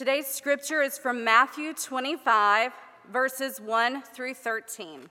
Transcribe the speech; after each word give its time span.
Today's 0.00 0.28
scripture 0.28 0.80
is 0.80 0.96
from 0.96 1.24
Matthew 1.24 1.74
25, 1.74 2.72
verses 3.12 3.60
1 3.60 4.00
through 4.00 4.32
13. 4.32 5.10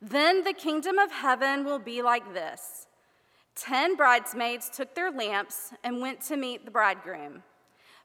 Then 0.00 0.44
the 0.44 0.54
kingdom 0.54 0.98
of 0.98 1.12
heaven 1.12 1.66
will 1.66 1.78
be 1.78 2.00
like 2.00 2.32
this 2.32 2.86
Ten 3.54 3.96
bridesmaids 3.96 4.70
took 4.70 4.94
their 4.94 5.10
lamps 5.10 5.74
and 5.84 6.00
went 6.00 6.22
to 6.22 6.38
meet 6.38 6.64
the 6.64 6.70
bridegroom. 6.70 7.42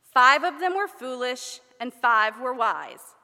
Five 0.04 0.44
of 0.44 0.60
them 0.60 0.76
were 0.76 0.90
foolish, 0.90 1.62
and 1.80 1.94
five 1.94 2.42
were 2.42 2.54
wise. 2.54 3.16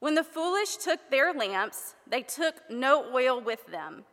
When 0.00 0.14
the 0.14 0.24
foolish 0.24 0.76
took 0.76 1.10
their 1.10 1.34
lamps, 1.34 1.94
they 2.08 2.22
took 2.22 2.54
no 2.70 3.04
oil 3.14 3.38
with 3.38 3.66
them, 3.66 4.04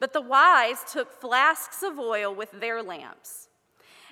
but 0.00 0.14
the 0.14 0.22
wise 0.22 0.78
took 0.90 1.20
flasks 1.20 1.82
of 1.82 1.98
oil 1.98 2.34
with 2.34 2.52
their 2.52 2.82
lamps. 2.82 3.50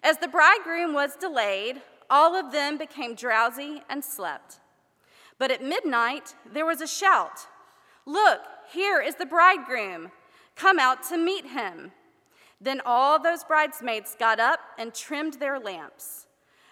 As 0.02 0.18
the 0.18 0.29
bridegroom 0.29 0.92
was 0.92 1.16
delayed, 1.16 1.80
all 2.15 2.37
of 2.37 2.53
them 2.53 2.79
became 2.79 3.17
drowsy 3.17 3.83
and 3.91 4.04
slept. 4.04 4.61
But 5.36 5.50
at 5.50 5.64
midnight, 5.64 6.36
there 6.50 6.64
was 6.64 6.81
a 6.81 6.86
shout 6.86 7.49
Look, 8.07 8.41
here 8.71 9.00
is 9.00 9.17
the 9.17 9.27
bridegroom. 9.27 10.13
Come 10.55 10.79
out 10.79 11.03
to 11.05 11.17
meet 11.17 11.46
him. 11.46 11.91
Then 12.61 12.82
all 12.86 13.19
those 13.19 13.43
bridesmaids 13.43 14.14
got 14.19 14.39
up 14.39 14.61
and 14.79 14.95
trimmed 14.95 15.35
their 15.35 15.58
lamps. 15.58 16.27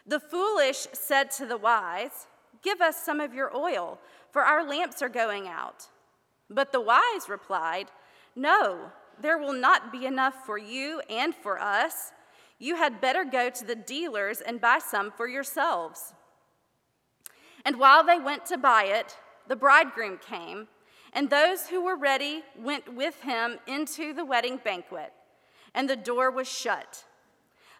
The 0.06 0.20
foolish 0.20 0.86
said 0.92 1.30
to 1.32 1.46
the 1.46 1.56
wise, 1.56 2.28
Give 2.62 2.80
us 2.80 2.96
some 3.02 3.18
of 3.18 3.34
your 3.34 3.54
oil 3.56 3.98
for 4.30 4.42
our 4.42 4.64
lamps 4.64 5.02
are 5.02 5.08
going 5.08 5.48
out. 5.48 5.88
But 6.48 6.70
the 6.70 6.80
wise 6.80 7.28
replied, 7.28 7.88
No, 8.36 8.92
there 9.20 9.38
will 9.38 9.52
not 9.52 9.90
be 9.90 10.06
enough 10.06 10.46
for 10.46 10.58
you 10.58 11.00
and 11.10 11.34
for 11.34 11.60
us. 11.60 12.12
You 12.58 12.76
had 12.76 13.00
better 13.00 13.24
go 13.24 13.50
to 13.50 13.64
the 13.64 13.74
dealers 13.74 14.40
and 14.40 14.60
buy 14.60 14.78
some 14.78 15.10
for 15.10 15.26
yourselves. 15.26 16.14
And 17.64 17.78
while 17.78 18.04
they 18.04 18.18
went 18.18 18.46
to 18.46 18.58
buy 18.58 18.84
it, 18.84 19.16
the 19.48 19.56
bridegroom 19.56 20.18
came, 20.18 20.68
and 21.12 21.28
those 21.28 21.66
who 21.68 21.84
were 21.84 21.96
ready 21.96 22.42
went 22.58 22.94
with 22.94 23.20
him 23.22 23.58
into 23.66 24.12
the 24.12 24.24
wedding 24.24 24.60
banquet, 24.62 25.12
and 25.74 25.88
the 25.88 25.96
door 25.96 26.30
was 26.30 26.48
shut. 26.48 27.04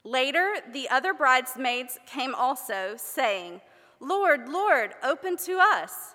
Later, 0.04 0.54
the 0.72 0.88
other 0.88 1.14
bridesmaids 1.14 1.98
came 2.06 2.34
also, 2.34 2.94
saying, 2.96 3.60
Lord, 4.00 4.48
Lord, 4.48 4.94
open 5.02 5.36
to 5.38 5.58
us. 5.60 6.14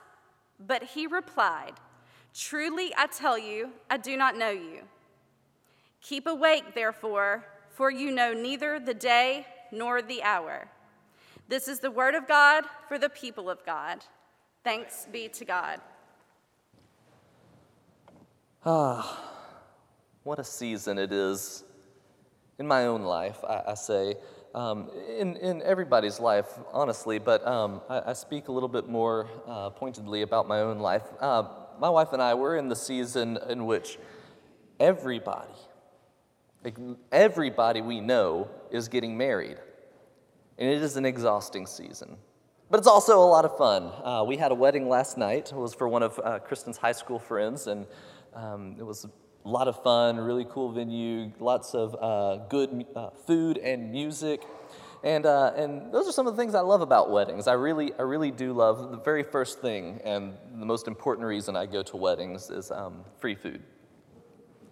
But 0.60 0.84
he 0.84 1.08
replied, 1.08 1.74
Truly 2.34 2.94
I 2.98 3.08
tell 3.08 3.38
you, 3.38 3.70
I 3.90 3.98
do 3.98 4.18
not 4.18 4.36
know 4.36 4.50
you. 4.50 4.82
Keep 6.02 6.28
awake, 6.28 6.76
therefore, 6.76 7.46
for 7.78 7.92
you 7.92 8.10
know 8.10 8.34
neither 8.34 8.80
the 8.80 8.94
day 8.96 9.46
nor 9.72 10.02
the 10.02 10.24
hour. 10.24 10.68
This 11.48 11.68
is 11.68 11.80
the 11.80 11.92
word 11.92 12.16
of 12.16 12.28
God 12.28 12.64
for 12.88 12.98
the 12.98 13.08
people 13.08 13.52
of 13.52 13.64
God. 13.68 14.04
Thanks 14.64 15.08
be 15.12 15.28
to 15.30 15.46
God. 15.46 15.80
Ah, 18.66 19.24
what 20.24 20.40
a 20.40 20.44
season 20.44 20.98
it 20.98 21.12
is. 21.12 21.64
In 22.58 22.66
my 22.66 22.88
own 22.88 23.04
life, 23.04 23.38
I, 23.48 23.62
I 23.68 23.74
say, 23.76 24.16
um, 24.56 24.90
in, 25.16 25.36
in 25.36 25.62
everybody's 25.62 26.20
life, 26.20 26.48
honestly, 26.74 27.20
but 27.20 27.46
um, 27.46 27.82
I, 27.88 28.02
I, 28.08 28.14
speak 28.14 28.48
a 28.48 28.52
little 28.52 28.68
bit 28.68 28.90
more 28.90 29.30
uh, 29.46 29.70
pointedly 29.70 30.24
about 30.24 30.48
my 30.48 30.62
own 30.62 30.80
life. 30.80 31.04
Uh, 31.20 31.44
my 31.80 31.92
wife 31.92 32.12
and 32.14 32.24
I, 32.24 32.34
we're 32.34 32.58
in 32.58 32.70
the 32.70 32.76
season 32.76 33.38
in 33.48 33.68
which 33.68 34.00
everybody, 34.80 35.54
everybody 37.12 37.82
we 37.82 38.00
know 38.00 38.50
is 38.72 38.88
getting 38.88 39.18
married. 39.18 39.58
And 40.58 40.70
it 40.70 40.82
is 40.82 40.98
an 40.98 41.06
exhausting 41.06 41.68
season. 41.68 42.18
But 42.70 42.80
it's 42.80 42.88
also 42.88 43.20
a 43.20 43.30
lot 43.30 43.46
of 43.46 43.58
fun. 43.58 43.92
Uh, 44.04 44.24
we 44.26 44.38
had 44.38 44.52
a 44.52 44.56
wedding 44.56 44.90
last 44.90 45.18
night. 45.18 45.52
It 45.52 45.56
was 45.56 45.74
for 45.74 45.88
one 45.88 46.04
of 46.04 46.20
uh, 46.24 46.40
Kristen's 46.40 46.78
high 46.78 46.92
school 46.92 47.20
friends, 47.20 47.68
and 47.68 47.86
um, 48.34 48.76
it 48.78 48.84
was 48.84 49.06
a 49.06 49.48
lot 49.48 49.70
of 49.70 49.82
fun, 49.84 50.18
really 50.18 50.46
cool 50.50 50.72
venue, 50.72 51.32
lots 51.40 51.74
of 51.74 51.96
uh, 52.02 52.44
good 52.50 52.86
uh, 52.96 53.12
food 53.26 53.58
and 53.58 53.92
music. 53.92 54.42
And, 55.04 55.26
uh, 55.26 55.54
and 55.56 55.94
those 55.94 56.08
are 56.08 56.12
some 56.12 56.28
of 56.28 56.36
the 56.36 56.42
things 56.42 56.56
I 56.56 56.62
love 56.62 56.82
about 56.82 57.12
weddings. 57.12 57.48
I 57.48 57.54
really, 57.54 57.94
I 57.98 58.02
really 58.02 58.32
do 58.32 58.52
love 58.52 58.92
the 58.92 58.98
very 58.98 59.24
first 59.24 59.62
thing 59.62 60.02
and 60.04 60.34
the 60.60 60.66
most 60.66 60.88
important 60.88 61.28
reason 61.28 61.56
I 61.56 61.68
go 61.68 61.84
to 61.84 61.96
weddings 61.96 62.50
is 62.50 62.72
um, 62.72 63.06
free 63.20 63.36
food. 63.36 63.62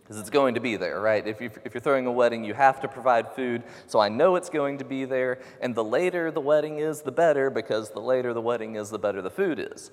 Because 0.05 0.19
it's 0.19 0.29
going 0.29 0.53
to 0.53 0.61
be 0.61 0.75
there, 0.75 1.01
right? 1.01 1.25
If, 1.25 1.41
you, 1.41 1.49
if 1.65 1.73
you're 1.73 1.81
throwing 1.81 2.05
a 2.05 2.11
wedding, 2.11 2.43
you 2.43 2.53
have 2.53 2.79
to 2.81 2.87
provide 2.87 3.33
food. 3.33 3.63
So 3.87 3.99
I 3.99 4.07
know 4.07 4.35
it's 4.35 4.51
going 4.51 4.77
to 4.77 4.85
be 4.85 5.03
there. 5.03 5.39
And 5.61 5.73
the 5.73 5.83
later 5.83 6.29
the 6.29 6.41
wedding 6.41 6.77
is, 6.77 7.01
the 7.01 7.11
better, 7.11 7.49
because 7.49 7.89
the 7.89 8.01
later 8.01 8.31
the 8.31 8.41
wedding 8.41 8.75
is, 8.75 8.91
the 8.91 8.99
better 8.99 9.23
the 9.23 9.31
food 9.31 9.59
is. 9.59 9.89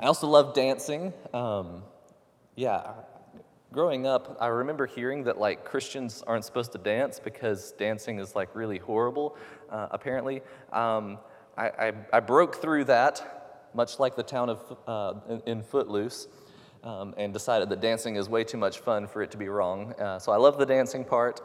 I 0.00 0.06
also 0.06 0.26
love 0.26 0.54
dancing. 0.54 1.12
Um, 1.34 1.82
yeah, 2.56 2.92
growing 3.72 4.06
up, 4.06 4.36
I 4.40 4.48
remember 4.48 4.86
hearing 4.86 5.24
that 5.24 5.38
like 5.38 5.64
Christians 5.64 6.22
aren't 6.26 6.44
supposed 6.44 6.72
to 6.72 6.78
dance 6.78 7.18
because 7.18 7.72
dancing 7.72 8.18
is 8.18 8.36
like 8.36 8.54
really 8.54 8.78
horrible, 8.78 9.36
uh, 9.70 9.88
apparently. 9.90 10.42
Um, 10.72 11.18
I, 11.56 11.68
I, 11.68 11.92
I, 12.12 12.20
broke 12.20 12.56
through 12.56 12.84
that, 12.84 13.68
much 13.74 13.98
like 13.98 14.16
the 14.16 14.22
town 14.22 14.50
of 14.50 14.76
uh, 14.86 15.14
in, 15.28 15.42
in, 15.46 15.62
Footloose, 15.62 16.28
um, 16.82 17.14
and 17.16 17.32
decided 17.32 17.68
that 17.68 17.80
dancing 17.80 18.16
is 18.16 18.28
way 18.28 18.44
too 18.44 18.58
much 18.58 18.80
fun 18.80 19.06
for 19.06 19.22
it 19.22 19.30
to 19.30 19.36
be 19.36 19.48
wrong. 19.48 19.92
Uh, 19.98 20.18
so 20.18 20.32
I 20.32 20.36
love 20.36 20.58
the 20.58 20.66
dancing 20.66 21.04
part. 21.04 21.40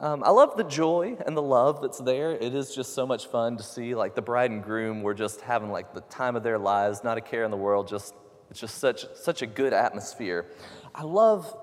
Um, 0.00 0.24
I 0.24 0.30
love 0.30 0.56
the 0.56 0.64
joy 0.64 1.16
and 1.26 1.36
the 1.36 1.42
love 1.42 1.82
that's 1.82 1.98
there. 1.98 2.30
It 2.30 2.54
is 2.54 2.74
just 2.74 2.94
so 2.94 3.06
much 3.06 3.26
fun 3.26 3.58
to 3.58 3.62
see 3.62 3.94
like 3.94 4.14
the 4.14 4.22
bride 4.22 4.50
and 4.50 4.62
groom 4.64 5.02
were 5.02 5.12
just 5.12 5.42
having 5.42 5.70
like 5.70 5.92
the 5.92 6.00
time 6.02 6.36
of 6.36 6.42
their 6.42 6.58
lives, 6.58 7.04
not 7.04 7.18
a 7.18 7.20
care 7.20 7.44
in 7.44 7.50
the 7.50 7.56
world, 7.56 7.86
just 7.86 8.14
it's 8.50 8.58
just 8.58 8.78
such, 8.78 9.04
such 9.14 9.42
a 9.42 9.46
good 9.46 9.72
atmosphere. 9.72 10.46
I 10.94 11.02
love 11.04 11.56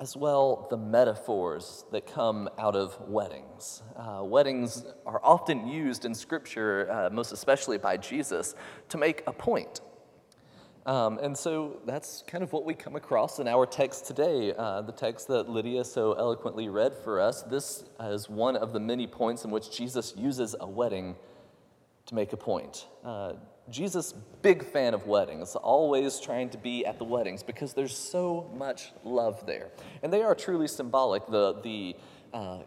as 0.00 0.16
well 0.16 0.66
the 0.68 0.76
metaphors 0.76 1.84
that 1.92 2.06
come 2.06 2.48
out 2.58 2.76
of 2.76 3.00
weddings. 3.08 3.82
Uh, 3.96 4.22
weddings 4.22 4.84
are 5.06 5.20
often 5.22 5.66
used 5.66 6.04
in 6.04 6.14
Scripture, 6.14 6.90
uh, 6.90 7.10
most 7.10 7.32
especially 7.32 7.78
by 7.78 7.96
Jesus, 7.96 8.54
to 8.90 8.98
make 8.98 9.22
a 9.26 9.32
point. 9.32 9.80
Um, 10.86 11.18
and 11.18 11.36
so 11.36 11.78
that's 11.86 12.22
kind 12.26 12.44
of 12.44 12.52
what 12.52 12.66
we 12.66 12.74
come 12.74 12.94
across 12.94 13.38
in 13.38 13.48
our 13.48 13.64
text 13.64 14.04
today, 14.04 14.52
uh, 14.52 14.82
the 14.82 14.92
text 14.92 15.28
that 15.28 15.48
Lydia 15.48 15.82
so 15.82 16.12
eloquently 16.12 16.68
read 16.68 16.94
for 16.94 17.20
us. 17.20 17.42
This 17.42 17.84
is 18.00 18.28
one 18.28 18.54
of 18.54 18.74
the 18.74 18.80
many 18.80 19.06
points 19.06 19.44
in 19.44 19.50
which 19.50 19.74
Jesus 19.74 20.12
uses 20.16 20.54
a 20.60 20.68
wedding 20.68 21.16
to 22.06 22.14
make 22.14 22.34
a 22.34 22.36
point. 22.36 22.86
Uh, 23.02 23.32
Jesus, 23.70 24.12
big 24.42 24.62
fan 24.62 24.92
of 24.92 25.06
weddings, 25.06 25.56
always 25.56 26.20
trying 26.20 26.50
to 26.50 26.58
be 26.58 26.84
at 26.84 26.98
the 26.98 27.04
weddings 27.04 27.42
because 27.42 27.72
there's 27.72 27.96
so 27.96 28.50
much 28.54 28.92
love 29.04 29.46
there. 29.46 29.70
And 30.02 30.12
they 30.12 30.22
are 30.22 30.34
truly 30.34 30.68
symbolic. 30.68 31.26
The, 31.26 31.60
the 31.62 31.96
uh, 32.34 32.58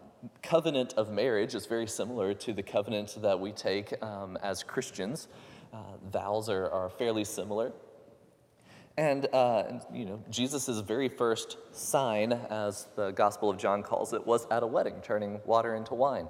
covenant 0.42 0.94
of 0.94 1.12
marriage 1.12 1.54
is 1.54 1.66
very 1.66 1.86
similar 1.86 2.34
to 2.34 2.52
the 2.52 2.64
covenant 2.64 3.16
that 3.22 3.38
we 3.38 3.52
take 3.52 4.02
um, 4.02 4.36
as 4.42 4.64
Christians. 4.64 5.28
Uh, 5.72 5.76
vows 6.10 6.48
are, 6.48 6.68
are 6.70 6.88
fairly 6.88 7.22
similar. 7.22 7.72
And, 8.98 9.28
uh, 9.32 9.78
you 9.94 10.04
know, 10.04 10.20
Jesus' 10.28 10.80
very 10.80 11.08
first 11.08 11.56
sign, 11.70 12.32
as 12.32 12.88
the 12.96 13.12
Gospel 13.12 13.48
of 13.48 13.56
John 13.56 13.84
calls 13.84 14.12
it, 14.12 14.26
was 14.26 14.44
at 14.50 14.64
a 14.64 14.66
wedding, 14.66 14.96
turning 15.04 15.40
water 15.44 15.76
into 15.76 15.94
wine. 15.94 16.26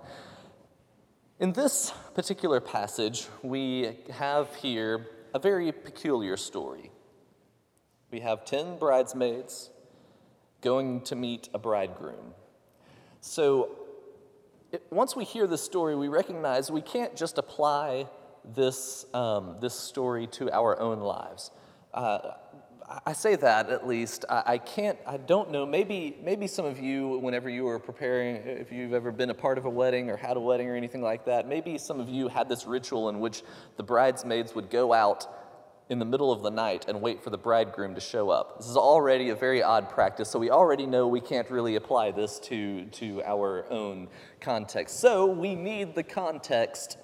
In 1.40 1.54
this 1.54 1.94
particular 2.14 2.60
passage, 2.60 3.26
we 3.42 3.96
have 4.10 4.54
here 4.56 5.06
a 5.32 5.38
very 5.38 5.72
peculiar 5.72 6.36
story. 6.36 6.90
We 8.10 8.20
have 8.20 8.44
10 8.44 8.78
bridesmaids 8.78 9.70
going 10.60 11.00
to 11.04 11.16
meet 11.16 11.48
a 11.54 11.58
bridegroom. 11.58 12.34
So, 13.22 13.78
it, 14.72 14.82
once 14.90 15.16
we 15.16 15.24
hear 15.24 15.46
this 15.46 15.62
story, 15.62 15.96
we 15.96 16.08
recognize 16.08 16.70
we 16.70 16.82
can't 16.82 17.16
just 17.16 17.38
apply 17.38 18.08
this, 18.44 19.06
um, 19.14 19.56
this 19.58 19.74
story 19.74 20.26
to 20.32 20.52
our 20.52 20.78
own 20.78 21.00
lives. 21.00 21.50
Uh, 21.94 22.32
I 23.04 23.12
say 23.12 23.36
that 23.36 23.68
at 23.68 23.86
least. 23.86 24.24
I, 24.30 24.56
can't, 24.56 24.98
I 25.06 25.18
don't 25.18 25.50
know. 25.50 25.66
Maybe, 25.66 26.16
maybe 26.22 26.46
some 26.46 26.64
of 26.64 26.78
you, 26.78 27.18
whenever 27.18 27.50
you 27.50 27.64
were 27.64 27.78
preparing, 27.78 28.36
if 28.36 28.72
you've 28.72 28.94
ever 28.94 29.12
been 29.12 29.28
a 29.28 29.34
part 29.34 29.58
of 29.58 29.66
a 29.66 29.70
wedding 29.70 30.08
or 30.08 30.16
had 30.16 30.38
a 30.38 30.40
wedding 30.40 30.68
or 30.68 30.74
anything 30.74 31.02
like 31.02 31.26
that, 31.26 31.46
maybe 31.46 31.76
some 31.76 32.00
of 32.00 32.08
you 32.08 32.28
had 32.28 32.48
this 32.48 32.66
ritual 32.66 33.10
in 33.10 33.20
which 33.20 33.42
the 33.76 33.82
bridesmaids 33.82 34.54
would 34.54 34.70
go 34.70 34.94
out 34.94 35.26
in 35.90 35.98
the 35.98 36.04
middle 36.04 36.32
of 36.32 36.42
the 36.42 36.50
night 36.50 36.86
and 36.88 37.00
wait 37.00 37.22
for 37.22 37.30
the 37.30 37.38
bridegroom 37.38 37.94
to 37.94 38.00
show 38.00 38.30
up. 38.30 38.58
This 38.58 38.68
is 38.68 38.76
already 38.76 39.30
a 39.30 39.34
very 39.34 39.62
odd 39.62 39.90
practice, 39.90 40.30
so 40.30 40.38
we 40.38 40.50
already 40.50 40.86
know 40.86 41.08
we 41.08 41.20
can't 41.20 41.50
really 41.50 41.76
apply 41.76 42.10
this 42.10 42.38
to, 42.40 42.84
to 42.86 43.22
our 43.22 43.70
own 43.70 44.08
context. 44.40 45.00
So 45.00 45.26
we 45.26 45.54
need 45.54 45.94
the 45.94 46.02
context 46.02 46.98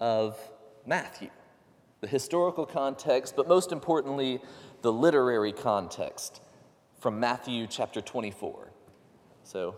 of 0.00 0.38
Matthew, 0.86 1.30
the 2.00 2.06
historical 2.06 2.66
context, 2.66 3.36
but 3.36 3.48
most 3.48 3.72
importantly, 3.72 4.40
the 4.84 4.92
literary 4.92 5.50
context 5.50 6.42
from 7.00 7.18
Matthew 7.18 7.66
chapter 7.66 8.02
24. 8.02 8.70
So 9.42 9.76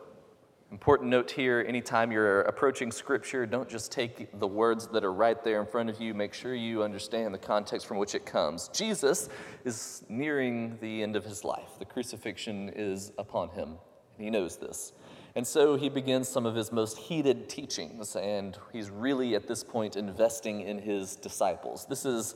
Important 0.72 1.10
note 1.10 1.30
here 1.30 1.64
anytime 1.68 2.10
you're 2.10 2.40
approaching 2.40 2.90
Scripture, 2.90 3.46
don't 3.46 3.68
just 3.68 3.92
take 3.92 4.36
the 4.40 4.48
words 4.48 4.88
that 4.88 5.04
are 5.04 5.12
right 5.12 5.40
there 5.44 5.60
in 5.60 5.66
front 5.66 5.88
of 5.90 6.00
you. 6.00 6.12
Make 6.12 6.34
sure 6.34 6.56
you 6.56 6.82
understand 6.82 7.32
the 7.32 7.38
context 7.38 7.86
from 7.86 7.98
which 7.98 8.16
it 8.16 8.26
comes. 8.26 8.66
Jesus 8.74 9.28
is 9.64 10.02
nearing 10.08 10.76
the 10.80 11.04
end 11.04 11.14
of 11.14 11.24
his 11.24 11.44
life, 11.44 11.78
the 11.78 11.84
crucifixion 11.84 12.72
is 12.74 13.12
upon 13.16 13.50
him, 13.50 13.76
and 14.16 14.24
he 14.24 14.28
knows 14.28 14.56
this. 14.56 14.92
And 15.36 15.46
so 15.46 15.76
he 15.76 15.88
begins 15.88 16.28
some 16.28 16.46
of 16.46 16.56
his 16.56 16.72
most 16.72 16.98
heated 16.98 17.48
teachings, 17.48 18.16
and 18.16 18.58
he's 18.72 18.90
really 18.90 19.36
at 19.36 19.46
this 19.46 19.62
point 19.62 19.94
investing 19.94 20.62
in 20.62 20.80
his 20.80 21.14
disciples. 21.14 21.86
This 21.88 22.04
is 22.04 22.34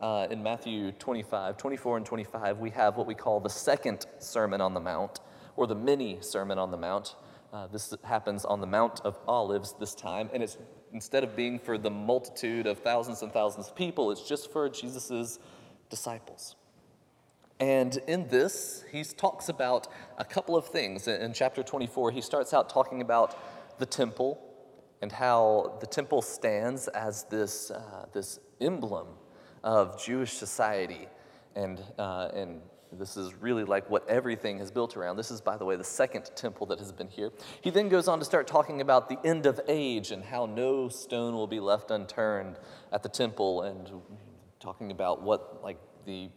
uh, 0.00 0.26
in 0.30 0.42
Matthew 0.42 0.92
25, 0.92 1.56
24, 1.56 1.96
and 1.96 2.06
25, 2.06 2.58
we 2.58 2.70
have 2.70 2.96
what 2.96 3.06
we 3.06 3.14
call 3.14 3.40
the 3.40 3.50
second 3.50 4.06
Sermon 4.18 4.60
on 4.60 4.74
the 4.74 4.80
Mount, 4.80 5.20
or 5.56 5.66
the 5.66 5.74
mini 5.74 6.18
Sermon 6.20 6.58
on 6.58 6.70
the 6.70 6.76
Mount. 6.76 7.14
Uh, 7.52 7.66
this 7.68 7.94
happens 8.04 8.44
on 8.44 8.60
the 8.60 8.66
Mount 8.66 9.00
of 9.00 9.18
Olives 9.26 9.74
this 9.80 9.94
time, 9.94 10.28
and 10.32 10.42
it's 10.42 10.58
instead 10.92 11.24
of 11.24 11.34
being 11.34 11.58
for 11.58 11.78
the 11.78 11.90
multitude 11.90 12.66
of 12.66 12.78
thousands 12.78 13.22
and 13.22 13.32
thousands 13.32 13.68
of 13.68 13.74
people, 13.74 14.10
it's 14.10 14.26
just 14.26 14.52
for 14.52 14.68
Jesus' 14.68 15.38
disciples. 15.88 16.56
And 17.58 17.96
in 18.06 18.28
this, 18.28 18.84
he 18.92 19.02
talks 19.02 19.48
about 19.48 19.88
a 20.18 20.24
couple 20.24 20.56
of 20.56 20.66
things. 20.66 21.08
In 21.08 21.32
chapter 21.32 21.62
24, 21.62 22.10
he 22.10 22.20
starts 22.20 22.52
out 22.52 22.68
talking 22.68 23.00
about 23.00 23.78
the 23.78 23.86
temple 23.86 24.42
and 25.00 25.10
how 25.10 25.78
the 25.80 25.86
temple 25.86 26.20
stands 26.20 26.88
as 26.88 27.24
this, 27.24 27.70
uh, 27.70 28.06
this 28.12 28.40
emblem 28.60 29.06
of 29.66 30.00
Jewish 30.02 30.32
society 30.32 31.08
and, 31.56 31.82
uh, 31.98 32.28
and 32.32 32.60
this 32.92 33.16
is 33.16 33.34
really 33.34 33.64
like 33.64 33.90
what 33.90 34.08
everything 34.08 34.60
is 34.60 34.70
built 34.70 34.96
around. 34.96 35.16
This 35.16 35.32
is, 35.32 35.40
by 35.40 35.56
the 35.56 35.64
way, 35.64 35.74
the 35.74 35.82
second 35.82 36.30
temple 36.36 36.66
that 36.66 36.78
has 36.78 36.92
been 36.92 37.08
here. 37.08 37.32
He 37.60 37.70
then 37.70 37.88
goes 37.88 38.06
on 38.06 38.20
to 38.20 38.24
start 38.24 38.46
talking 38.46 38.80
about 38.80 39.08
the 39.08 39.18
end 39.24 39.44
of 39.44 39.60
age 39.66 40.12
and 40.12 40.22
how 40.22 40.46
no 40.46 40.88
stone 40.88 41.34
will 41.34 41.48
be 41.48 41.58
left 41.58 41.90
unturned 41.90 42.58
at 42.92 43.02
the 43.02 43.08
temple 43.08 43.62
and 43.62 43.90
talking 44.60 44.92
about 44.92 45.22
what, 45.22 45.62
like, 45.64 45.78
the 46.04 46.28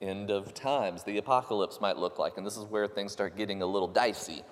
end 0.00 0.30
of 0.30 0.54
times, 0.54 1.04
the 1.04 1.18
apocalypse 1.18 1.78
might 1.80 1.98
look 1.98 2.18
like. 2.18 2.38
And 2.38 2.46
this 2.46 2.56
is 2.56 2.64
where 2.64 2.86
things 2.86 3.12
start 3.12 3.36
getting 3.36 3.60
a 3.60 3.66
little 3.66 3.88
dicey. 3.88 4.42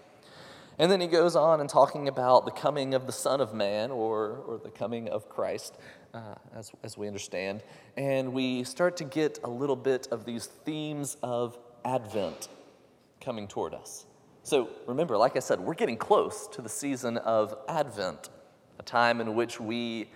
And 0.79 0.91
then 0.91 1.01
he 1.01 1.07
goes 1.07 1.37
on 1.37 1.61
and 1.61 1.71
talking 1.71 2.09
about 2.09 2.45
the 2.45 2.51
coming 2.51 2.95
of 2.95 3.07
the 3.07 3.13
Son 3.13 3.41
of 3.41 3.55
Man 3.55 3.91
or, 3.91 4.43
or 4.47 4.61
the 4.63 4.71
coming 4.71 5.09
of 5.09 5.29
Christ, 5.29 5.77
uh, 6.13 6.35
as, 6.55 6.73
as 6.83 6.99
we 6.99 7.07
understand. 7.07 7.63
And 7.97 8.33
we 8.33 8.65
start 8.65 8.97
to 8.97 9.05
get 9.05 9.39
a 9.45 9.51
little 9.51 9.77
bit 9.77 10.09
of 10.11 10.25
these 10.25 10.47
themes 10.47 11.17
of 11.23 11.57
Advent 11.85 12.49
coming 13.21 13.47
toward 13.47 13.73
us. 13.73 14.07
So 14.43 14.69
remember, 14.87 15.17
like 15.17 15.37
I 15.37 15.41
said, 15.41 15.61
we're 15.61 15.75
getting 15.75 15.97
close 15.97 16.49
to 16.49 16.61
the 16.61 16.69
season 16.69 17.19
of 17.19 17.57
Advent, 17.69 18.29
a 18.79 18.83
time 18.83 19.21
in 19.21 19.35
which 19.35 19.61
we 19.61 20.11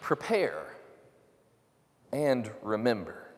prepare 0.00 0.64
and 2.12 2.50
remember 2.62 3.29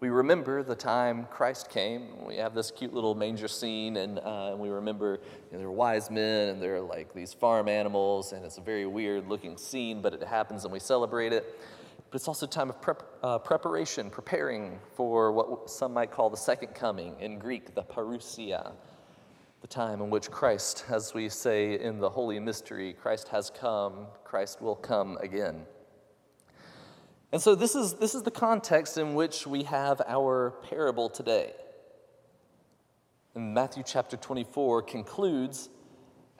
we 0.00 0.08
remember 0.08 0.62
the 0.62 0.74
time 0.74 1.26
Christ 1.30 1.68
came. 1.68 2.24
We 2.26 2.36
have 2.36 2.54
this 2.54 2.70
cute 2.70 2.94
little 2.94 3.14
manger 3.14 3.48
scene, 3.48 3.98
and, 3.98 4.18
uh, 4.18 4.54
we 4.58 4.70
remember 4.70 5.20
you 5.50 5.52
know, 5.52 5.58
there 5.58 5.66
are 5.68 5.72
wise 5.72 6.10
men 6.10 6.48
and 6.48 6.62
there 6.62 6.76
are 6.76 6.80
like 6.80 7.12
these 7.12 7.34
farm 7.34 7.68
animals, 7.68 8.32
and 8.32 8.42
it's 8.44 8.56
a 8.56 8.62
very 8.62 8.86
weird 8.86 9.28
looking 9.28 9.58
scene, 9.58 10.00
but 10.00 10.14
it 10.14 10.22
happens 10.22 10.64
and 10.64 10.72
we 10.72 10.78
celebrate 10.78 11.34
it. 11.34 11.60
But 12.10 12.16
it's 12.16 12.28
also 12.28 12.46
a 12.46 12.48
time 12.48 12.70
of 12.70 12.80
prep, 12.80 13.02
uh, 13.22 13.38
preparation, 13.38 14.08
preparing 14.08 14.80
for 14.94 15.32
what 15.32 15.68
some 15.68 15.92
might 15.92 16.10
call 16.10 16.30
the 16.30 16.36
second 16.36 16.74
coming, 16.74 17.14
in 17.20 17.38
Greek, 17.38 17.74
the 17.74 17.82
parousia, 17.82 18.72
the 19.60 19.68
time 19.68 20.00
in 20.00 20.08
which 20.08 20.30
Christ, 20.30 20.86
as 20.88 21.12
we 21.12 21.28
say 21.28 21.78
in 21.78 21.98
the 21.98 22.08
Holy 22.08 22.40
Mystery, 22.40 22.94
Christ 22.94 23.28
has 23.28 23.50
come, 23.50 24.06
Christ 24.24 24.62
will 24.62 24.76
come 24.76 25.18
again. 25.20 25.66
And 27.32 27.40
so 27.40 27.54
this 27.54 27.76
is, 27.76 27.94
this 27.94 28.14
is 28.14 28.22
the 28.24 28.30
context 28.30 28.98
in 28.98 29.14
which 29.14 29.46
we 29.46 29.62
have 29.64 30.02
our 30.06 30.50
parable 30.68 31.08
today. 31.08 31.52
And 33.34 33.54
Matthew 33.54 33.84
chapter 33.86 34.16
24 34.16 34.82
concludes 34.82 35.68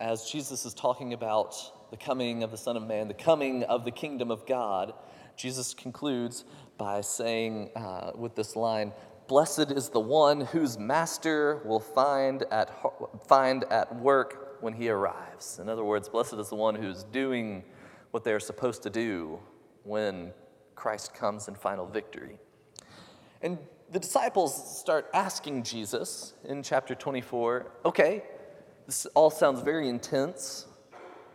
as 0.01 0.29
Jesus 0.29 0.65
is 0.65 0.75
talking 0.75 1.13
about 1.13 1.55
the 1.93 1.97
coming 1.97 2.43
of 2.43 2.51
the 2.51 2.57
Son 2.57 2.77
of 2.77 2.83
Man, 2.83 3.07
the 3.07 3.15
coming 3.15 3.63
of 3.65 3.85
the 3.85 3.93
kingdom 3.93 4.33
of 4.33 4.47
God. 4.47 4.93
Jesus 5.37 5.75
concludes 5.75 6.45
by 6.77 7.03
saying 7.03 7.71
uh, 7.77 8.11
with 8.17 8.35
this 8.35 8.57
line, 8.57 8.93
Blessed 9.29 9.71
is 9.71 9.91
the 9.91 10.01
one 10.01 10.41
whose 10.41 10.77
master 10.77 11.61
will 11.65 11.79
find 11.79 12.43
at, 12.51 12.69
find 13.29 13.63
at 13.71 13.95
work 13.95 14.57
when 14.61 14.73
he 14.73 14.89
arrives. 14.89 15.61
In 15.61 15.69
other 15.69 15.85
words, 15.85 16.09
blessed 16.09 16.35
is 16.35 16.49
the 16.49 16.57
one 16.57 16.75
who's 16.75 17.05
doing 17.05 17.63
what 18.11 18.25
they're 18.25 18.41
supposed 18.41 18.83
to 18.83 18.91
do 18.91 19.39
when 19.85 20.33
Christ 20.75 21.15
comes 21.15 21.49
in 21.49 21.55
final 21.55 21.87
victory. 21.87 22.39
And 23.43 23.59
the 23.91 23.99
disciples 23.99 24.79
start 24.79 25.09
asking 25.13 25.65
Jesus 25.65 26.35
in 26.45 26.63
chapter 26.63 26.95
24 26.95 27.73
okay, 27.85 28.23
this 28.87 29.07
all 29.15 29.31
sounds 29.31 29.63
very 29.63 29.89
intense. 29.89 30.67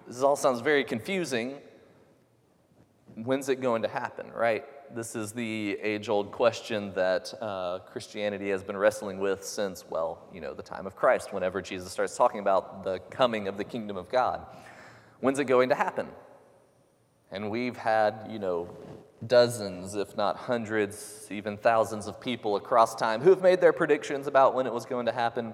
This 0.07 0.21
all 0.21 0.35
sounds 0.35 0.61
very 0.61 0.83
confusing. 0.83 1.55
When's 3.15 3.49
it 3.49 3.61
going 3.61 3.81
to 3.81 3.87
happen, 3.87 4.31
right? 4.31 4.65
This 4.93 5.15
is 5.15 5.31
the 5.31 5.77
age 5.81 6.09
old 6.09 6.31
question 6.31 6.93
that 6.93 7.33
uh, 7.41 7.79
Christianity 7.79 8.49
has 8.49 8.63
been 8.63 8.77
wrestling 8.77 9.19
with 9.19 9.43
since, 9.43 9.85
well, 9.89 10.27
you 10.33 10.41
know, 10.41 10.53
the 10.53 10.61
time 10.61 10.85
of 10.85 10.95
Christ, 10.95 11.33
whenever 11.33 11.61
Jesus 11.61 11.91
starts 11.91 12.15
talking 12.15 12.39
about 12.39 12.83
the 12.83 12.99
coming 13.09 13.47
of 13.47 13.57
the 13.57 13.63
kingdom 13.63 13.97
of 13.97 14.09
God. 14.09 14.45
When's 15.21 15.39
it 15.39 15.45
going 15.45 15.69
to 15.69 15.75
happen? 15.75 16.07
And 17.31 17.49
we've 17.49 17.77
had, 17.77 18.27
you 18.29 18.37
know, 18.37 18.69
dozens, 19.25 19.95
if 19.95 20.15
not 20.17 20.35
hundreds, 20.35 21.27
even 21.31 21.57
thousands 21.57 22.07
of 22.07 22.19
people 22.19 22.55
across 22.55 22.95
time 22.95 23.21
who 23.21 23.29
have 23.29 23.41
made 23.41 23.61
their 23.61 23.73
predictions 23.73 24.27
about 24.27 24.53
when 24.53 24.67
it 24.67 24.73
was 24.73 24.85
going 24.85 25.05
to 25.05 25.11
happen. 25.11 25.53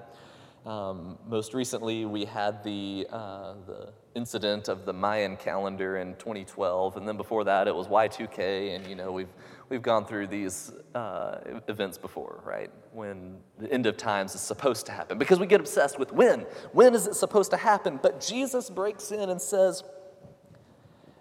Um, 0.66 1.18
most 1.28 1.54
recently, 1.54 2.06
we 2.06 2.26
had 2.26 2.64
the, 2.64 3.08
uh, 3.12 3.54
the 3.66 3.94
incident 4.14 4.68
of 4.68 4.86
the 4.86 4.94
Mayan 4.94 5.36
calendar 5.36 5.98
in 5.98 6.14
2012, 6.16 6.98
and 6.98 7.08
then 7.08 7.18
before 7.18 7.44
that, 7.46 7.68
it 7.68 7.76
was 7.76 7.88
Y2K, 7.88 8.76
and 8.76 8.86
you 8.86 8.96
know 8.96 9.12
we've 9.12 9.34
we've 9.70 9.82
gone 9.82 10.06
through 10.06 10.28
these 10.28 10.72
uh, 10.94 11.40
events 11.68 11.98
before, 11.98 12.42
right? 12.46 12.70
When 12.92 13.38
the 13.58 13.72
end 13.72 13.86
of 13.86 13.98
times 13.98 14.36
is 14.36 14.42
supposed 14.42 14.86
to 14.88 14.92
happen, 14.92 15.18
because 15.18 15.40
we 15.40 15.48
get 15.48 15.62
obsessed 15.62 15.98
with 15.98 16.12
when. 16.12 16.42
When 16.74 16.94
is 16.94 17.08
it 17.08 17.16
supposed 17.16 17.52
to 17.52 17.58
happen? 17.58 18.00
But 18.02 18.22
Jesus 18.22 18.70
breaks 18.70 19.12
in 19.12 19.30
and 19.30 19.42
says, 19.42 19.84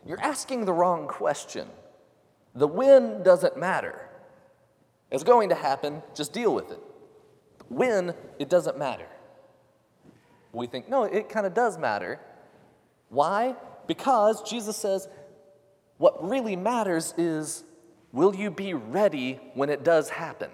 "You're 0.05 0.21
asking 0.21 0.67
the 0.67 0.73
wrong 0.73 1.07
question." 1.07 1.67
The 2.55 2.67
when 2.67 3.23
doesn't 3.23 3.57
matter. 3.57 4.09
It's 5.11 5.25
going 5.25 5.49
to 5.49 5.55
happen, 5.55 6.03
just 6.15 6.33
deal 6.33 6.55
with 6.55 6.71
it. 6.71 6.81
When, 7.69 8.15
it 8.39 8.49
doesn't 8.49 8.79
matter. 8.79 9.07
We 10.53 10.67
think, 10.67 10.89
no, 10.89 11.05
it 11.05 11.29
kind 11.29 11.47
of 11.47 11.55
does 11.55 11.79
matter. 11.79 12.21
Why? 13.09 13.55
Because 13.87 14.43
Jesus 14.43 14.77
says, 14.77 15.09
what 15.99 16.29
really 16.29 16.57
matters 16.57 17.15
is, 17.17 17.65
will 18.13 18.35
you 18.35 18.51
be 18.51 18.75
ready 18.75 19.39
when 19.55 19.69
it 19.69 19.85
does 19.85 20.09
happen? 20.09 20.51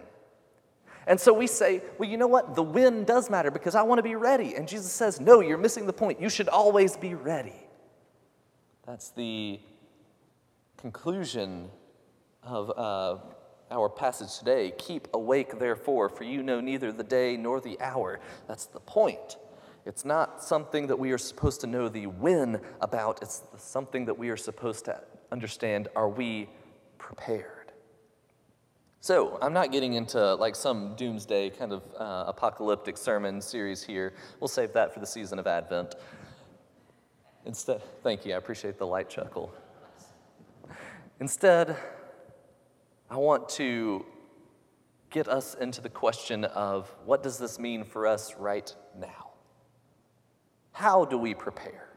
And 1.06 1.20
so 1.20 1.32
we 1.32 1.46
say, 1.46 1.82
well, 1.98 2.08
you 2.08 2.16
know 2.16 2.26
what? 2.26 2.54
The 2.54 2.62
when 2.62 3.04
does 3.04 3.30
matter 3.30 3.50
because 3.50 3.74
I 3.74 3.82
want 3.82 4.00
to 4.00 4.02
be 4.02 4.16
ready. 4.16 4.54
And 4.56 4.66
Jesus 4.66 4.90
says, 4.90 5.20
no, 5.20 5.40
you're 5.40 5.56
missing 5.56 5.86
the 5.86 5.92
point. 5.92 6.20
You 6.20 6.28
should 6.28 6.48
always 6.48 6.96
be 6.96 7.14
ready. 7.14 7.54
That's 8.86 9.10
the 9.10 9.60
conclusion 10.76 11.70
of 12.46 12.70
uh, 12.76 13.18
our 13.70 13.88
passage 13.88 14.38
today. 14.38 14.72
Keep 14.78 15.08
awake, 15.14 15.58
therefore, 15.58 16.08
for 16.08 16.24
you 16.24 16.42
know 16.42 16.60
neither 16.60 16.92
the 16.92 17.04
day 17.04 17.36
nor 17.36 17.60
the 17.60 17.80
hour. 17.80 18.20
That's 18.48 18.66
the 18.66 18.80
point. 18.80 19.36
It's 19.84 20.04
not 20.04 20.42
something 20.42 20.88
that 20.88 20.98
we 20.98 21.12
are 21.12 21.18
supposed 21.18 21.60
to 21.60 21.66
know 21.66 21.88
the 21.88 22.06
when 22.06 22.60
about, 22.80 23.20
it's 23.22 23.42
something 23.56 24.04
that 24.06 24.18
we 24.18 24.30
are 24.30 24.36
supposed 24.36 24.84
to 24.86 25.00
understand 25.30 25.88
are 25.94 26.08
we 26.08 26.48
prepared? 26.98 27.72
So, 29.00 29.38
I'm 29.40 29.52
not 29.52 29.70
getting 29.70 29.92
into 29.92 30.34
like 30.34 30.56
some 30.56 30.96
doomsday 30.96 31.50
kind 31.50 31.72
of 31.72 31.82
uh, 31.96 32.24
apocalyptic 32.26 32.96
sermon 32.96 33.40
series 33.40 33.84
here. 33.84 34.14
We'll 34.40 34.48
save 34.48 34.72
that 34.72 34.92
for 34.92 34.98
the 34.98 35.06
season 35.06 35.38
of 35.38 35.46
Advent. 35.46 35.94
Instead, 37.44 37.80
thank 38.02 38.26
you, 38.26 38.34
I 38.34 38.38
appreciate 38.38 38.78
the 38.78 38.86
light 38.86 39.08
chuckle. 39.08 39.54
Instead, 41.20 41.76
I 43.08 43.18
want 43.18 43.48
to 43.50 44.04
get 45.10 45.28
us 45.28 45.54
into 45.54 45.80
the 45.80 45.88
question 45.88 46.44
of 46.44 46.92
what 47.04 47.22
does 47.22 47.38
this 47.38 47.58
mean 47.58 47.84
for 47.84 48.06
us 48.06 48.34
right 48.36 48.74
now? 48.98 49.30
How 50.72 51.04
do 51.04 51.16
we 51.16 51.32
prepare? 51.32 51.88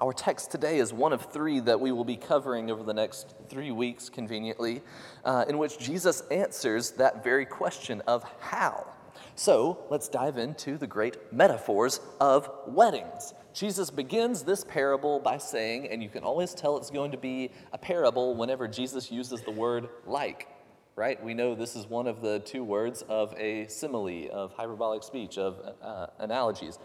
Our 0.00 0.12
text 0.12 0.50
today 0.50 0.78
is 0.78 0.92
one 0.92 1.12
of 1.12 1.32
three 1.32 1.58
that 1.60 1.80
we 1.80 1.90
will 1.90 2.04
be 2.04 2.16
covering 2.16 2.70
over 2.70 2.84
the 2.84 2.94
next 2.94 3.34
three 3.48 3.72
weeks, 3.72 4.08
conveniently, 4.08 4.82
uh, 5.24 5.44
in 5.48 5.58
which 5.58 5.78
Jesus 5.78 6.22
answers 6.30 6.92
that 6.92 7.24
very 7.24 7.44
question 7.44 8.00
of 8.06 8.24
how. 8.40 8.86
So 9.34 9.84
let's 9.90 10.08
dive 10.08 10.38
into 10.38 10.78
the 10.78 10.86
great 10.86 11.32
metaphors 11.32 12.00
of 12.20 12.50
weddings. 12.66 13.34
Jesus 13.52 13.90
begins 13.90 14.42
this 14.42 14.64
parable 14.64 15.18
by 15.18 15.38
saying, 15.38 15.88
and 15.88 16.02
you 16.02 16.08
can 16.08 16.22
always 16.22 16.52
tell 16.52 16.76
it's 16.76 16.90
going 16.90 17.12
to 17.12 17.16
be 17.16 17.50
a 17.72 17.78
parable 17.78 18.34
whenever 18.34 18.68
Jesus 18.68 19.10
uses 19.10 19.40
the 19.40 19.50
word 19.50 19.88
like, 20.06 20.48
right? 20.94 21.22
We 21.24 21.32
know 21.32 21.54
this 21.54 21.74
is 21.74 21.86
one 21.86 22.06
of 22.06 22.20
the 22.20 22.40
two 22.40 22.62
words 22.62 23.02
of 23.08 23.34
a 23.38 23.66
simile, 23.68 24.28
of 24.30 24.52
hyperbolic 24.52 25.02
speech, 25.02 25.38
of 25.38 25.74
uh, 25.80 26.08
analogies. 26.18 26.78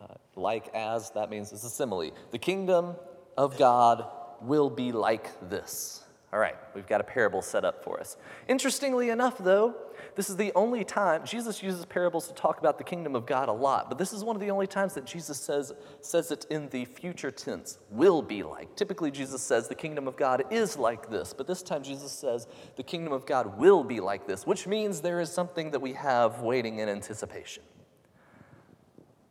Uh, 0.00 0.14
like 0.34 0.74
as, 0.74 1.10
that 1.10 1.28
means 1.28 1.52
it's 1.52 1.64
a 1.64 1.70
simile. 1.70 2.10
The 2.30 2.38
kingdom 2.38 2.96
of 3.36 3.58
God 3.58 4.06
will 4.40 4.70
be 4.70 4.92
like 4.92 5.50
this. 5.50 6.04
All 6.32 6.40
right, 6.40 6.56
we've 6.74 6.86
got 6.86 7.00
a 7.00 7.04
parable 7.04 7.42
set 7.42 7.64
up 7.64 7.84
for 7.84 8.00
us. 8.00 8.16
Interestingly 8.48 9.10
enough, 9.10 9.38
though, 9.38 9.74
this 10.16 10.30
is 10.30 10.36
the 10.36 10.52
only 10.54 10.84
time 10.84 11.24
Jesus 11.24 11.62
uses 11.62 11.84
parables 11.84 12.28
to 12.28 12.34
talk 12.34 12.58
about 12.58 12.78
the 12.78 12.84
kingdom 12.84 13.14
of 13.16 13.26
God 13.26 13.48
a 13.48 13.52
lot, 13.52 13.88
but 13.88 13.98
this 13.98 14.12
is 14.12 14.22
one 14.22 14.36
of 14.36 14.40
the 14.40 14.50
only 14.50 14.66
times 14.66 14.94
that 14.94 15.04
Jesus 15.04 15.38
says, 15.38 15.72
says 16.00 16.30
it 16.30 16.46
in 16.50 16.68
the 16.68 16.84
future 16.84 17.30
tense, 17.30 17.78
will 17.90 18.22
be 18.22 18.42
like. 18.42 18.74
Typically, 18.76 19.10
Jesus 19.10 19.42
says 19.42 19.68
the 19.68 19.74
kingdom 19.74 20.06
of 20.06 20.16
God 20.16 20.44
is 20.50 20.76
like 20.76 21.10
this, 21.10 21.32
but 21.32 21.46
this 21.46 21.62
time 21.62 21.82
Jesus 21.82 22.12
says 22.12 22.46
the 22.76 22.82
kingdom 22.82 23.12
of 23.12 23.26
God 23.26 23.58
will 23.58 23.82
be 23.82 24.00
like 24.00 24.26
this, 24.26 24.46
which 24.46 24.66
means 24.66 25.00
there 25.00 25.20
is 25.20 25.30
something 25.30 25.70
that 25.72 25.80
we 25.80 25.92
have 25.92 26.40
waiting 26.40 26.78
in 26.78 26.88
anticipation. 26.88 27.62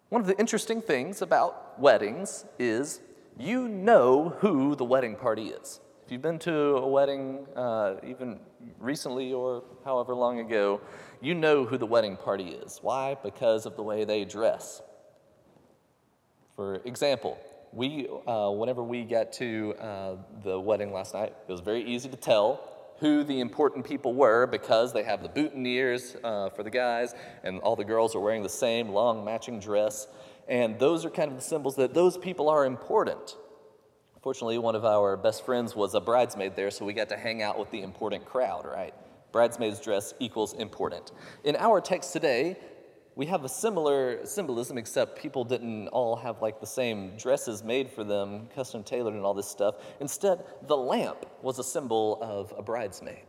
One 0.09 0.21
of 0.21 0.27
the 0.27 0.37
interesting 0.37 0.81
things 0.81 1.21
about 1.21 1.79
weddings 1.79 2.45
is 2.59 3.01
you 3.37 3.67
know 3.67 4.35
who 4.39 4.75
the 4.75 4.85
wedding 4.85 5.15
party 5.15 5.47
is. 5.47 5.79
If 6.05 6.11
you've 6.11 6.21
been 6.21 6.39
to 6.39 6.53
a 6.53 6.87
wedding, 6.87 7.47
uh, 7.55 7.95
even 8.05 8.37
recently 8.77 9.31
or 9.31 9.63
however 9.85 10.13
long 10.13 10.39
ago, 10.39 10.81
you 11.21 11.33
know 11.33 11.63
who 11.63 11.77
the 11.77 11.85
wedding 11.85 12.17
party 12.17 12.49
is. 12.49 12.79
Why? 12.81 13.15
Because 13.23 13.65
of 13.65 13.77
the 13.77 13.83
way 13.83 14.03
they 14.03 14.25
dress. 14.25 14.81
For 16.57 16.81
example, 16.83 17.37
we, 17.71 18.09
uh, 18.27 18.49
whenever 18.49 18.83
we 18.83 19.05
got 19.05 19.31
to 19.33 19.75
uh, 19.79 20.15
the 20.43 20.59
wedding 20.59 20.91
last 20.91 21.13
night, 21.13 21.33
it 21.47 21.51
was 21.51 21.61
very 21.61 21.83
easy 21.85 22.09
to 22.09 22.17
tell 22.17 22.69
who 22.99 23.23
the 23.23 23.39
important 23.39 23.85
people 23.85 24.13
were 24.13 24.45
because 24.45 24.91
they 24.91 25.03
have 25.03 25.23
the 25.23 25.29
boutonnieres 25.29 26.17
uh, 26.21 26.49
for 26.49 26.63
the 26.63 26.69
guys, 26.69 27.15
and 27.45 27.61
all 27.61 27.77
the 27.77 27.85
girls 27.85 28.13
are 28.13 28.19
wearing 28.19 28.43
the 28.43 28.49
same 28.49 28.89
long 28.89 29.23
matching 29.23 29.57
dress. 29.57 30.07
And 30.49 30.77
those 30.77 31.05
are 31.05 31.09
kind 31.09 31.31
of 31.31 31.37
the 31.37 31.43
symbols 31.43 31.77
that 31.77 31.93
those 31.93 32.17
people 32.17 32.49
are 32.49 32.65
important. 32.65 33.37
Fortunately, 34.23 34.57
one 34.57 34.73
of 34.73 34.85
our 34.85 35.17
best 35.17 35.45
friends 35.45 35.75
was 35.75 35.95
a 35.95 35.99
bridesmaid 35.99 36.55
there, 36.55 36.71
so 36.71 36.85
we 36.85 36.93
got 36.93 37.09
to 37.09 37.17
hang 37.17 37.41
out 37.41 37.59
with 37.59 37.69
the 37.71 37.81
important 37.81 38.23
crowd, 38.23 38.65
right? 38.65 38.93
Bridesmaid's 39.33 39.81
dress 39.81 40.13
equals 40.17 40.53
important. 40.53 41.11
In 41.43 41.57
our 41.57 41.81
text 41.81 42.13
today, 42.13 42.55
we 43.15 43.25
have 43.25 43.43
a 43.43 43.49
similar 43.49 44.25
symbolism, 44.25 44.77
except 44.77 45.19
people 45.19 45.43
didn't 45.43 45.89
all 45.89 46.15
have 46.15 46.41
like 46.41 46.61
the 46.61 46.65
same 46.65 47.17
dresses 47.17 47.65
made 47.65 47.89
for 47.89 48.05
them, 48.05 48.47
custom 48.55 48.81
tailored 48.81 49.13
and 49.13 49.25
all 49.25 49.33
this 49.33 49.49
stuff. 49.49 49.75
Instead, 49.99 50.41
the 50.67 50.77
lamp 50.77 51.25
was 51.41 51.59
a 51.59 51.63
symbol 51.63 52.17
of 52.21 52.53
a 52.57 52.61
bridesmaid. 52.61 53.25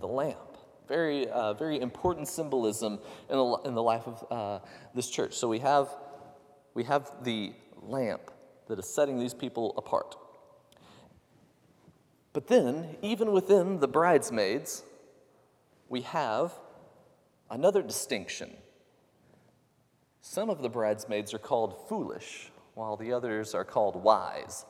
The 0.00 0.08
lamp. 0.08 0.58
Very, 0.88 1.28
uh, 1.28 1.54
very 1.54 1.80
important 1.80 2.26
symbolism 2.26 2.98
in 3.30 3.36
the, 3.36 3.60
in 3.64 3.74
the 3.76 3.82
life 3.82 4.08
of 4.08 4.26
uh, 4.28 4.66
this 4.92 5.08
church. 5.08 5.34
So 5.34 5.46
we 5.46 5.60
have, 5.60 5.88
we 6.74 6.82
have 6.82 7.12
the 7.22 7.52
lamp 7.80 8.32
that 8.68 8.78
is 8.78 8.88
setting 8.88 9.18
these 9.18 9.34
people 9.34 9.74
apart. 9.76 10.16
But 12.32 12.48
then, 12.48 12.96
even 13.00 13.32
within 13.32 13.78
the 13.78 13.88
bridesmaids, 13.88 14.82
we 15.88 16.00
have 16.02 16.52
another 17.50 17.82
distinction. 17.82 18.50
Some 20.20 20.50
of 20.50 20.62
the 20.62 20.68
bridesmaids 20.68 21.32
are 21.32 21.38
called 21.38 21.88
foolish, 21.88 22.50
while 22.74 22.96
the 22.96 23.12
others 23.12 23.54
are 23.54 23.64
called 23.64 24.02
wise. 24.02 24.64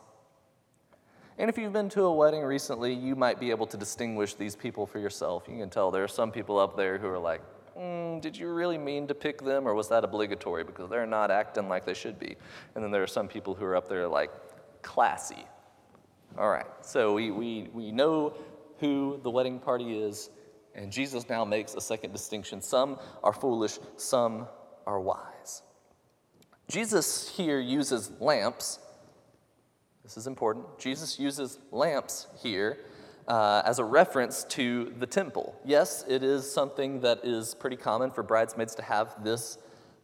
And 1.38 1.48
if 1.48 1.56
you've 1.56 1.72
been 1.72 1.88
to 1.90 2.02
a 2.02 2.12
wedding 2.12 2.42
recently, 2.42 2.92
you 2.92 3.16
might 3.16 3.40
be 3.40 3.50
able 3.50 3.66
to 3.68 3.76
distinguish 3.76 4.34
these 4.34 4.54
people 4.54 4.86
for 4.86 4.98
yourself. 4.98 5.44
You 5.48 5.58
can 5.58 5.70
tell 5.70 5.90
there 5.90 6.04
are 6.04 6.08
some 6.08 6.30
people 6.30 6.58
up 6.58 6.76
there 6.76 6.98
who 6.98 7.08
are 7.08 7.18
like, 7.18 7.40
mm, 7.78 8.21
did 8.21 8.37
you 8.37 8.49
really 8.52 8.78
mean 8.78 9.07
to 9.09 9.14
pick 9.14 9.43
them 9.43 9.66
or 9.66 9.75
was 9.75 9.88
that 9.88 10.04
obligatory? 10.04 10.64
Because 10.64 10.88
they're 10.88 11.07
not 11.07 11.31
acting 11.31 11.69
like 11.69 11.85
they 11.85 11.95
should 11.95 12.19
be. 12.19 12.37
And 12.75 12.83
then 12.83 12.90
there 12.90 13.02
are 13.02 13.07
some 13.07 13.28
people 13.28 13.54
who 13.54 13.64
are 13.64 13.76
up 13.76 13.88
there 13.88 14.09
like, 14.09 14.31
classy. 14.83 15.45
All 16.38 16.50
right, 16.50 16.66
so 16.83 17.14
we, 17.14 17.31
we, 17.31 17.69
we 17.73 17.93
know 17.93 18.35
who 18.78 19.21
the 19.23 19.31
wedding 19.31 19.59
party 19.59 19.99
is, 19.99 20.31
and 20.75 20.90
Jesus 20.90 21.28
now 21.28 21.45
makes 21.45 21.75
a 21.75 21.81
second 21.81 22.12
distinction. 22.12 22.61
Some 22.61 22.99
are 23.23 23.33
foolish, 23.33 23.78
some 23.97 24.47
are 24.87 25.00
wise. 25.00 25.62
Jesus 26.69 27.28
here 27.28 27.61
uses 27.61 28.11
lamps. 28.21 28.78
This 30.02 30.16
is 30.16 30.26
important. 30.26 30.66
Jesus 30.78 31.19
uses 31.19 31.59
lamps 31.71 32.26
here 32.43 32.78
uh, 33.28 33.62
as 33.64 33.78
a 33.78 33.85
reference 33.85 34.45
to 34.45 34.93
the 34.99 35.07
temple. 35.07 35.59
Yes, 35.64 36.04
it 36.09 36.23
is 36.23 36.50
something 36.50 37.00
that 37.00 37.21
is 37.25 37.54
pretty 37.54 37.76
common 37.76 38.11
for 38.11 38.23
bridesmaids 38.23 38.75
to 38.76 38.83
have 38.83 39.23
this 39.25 39.59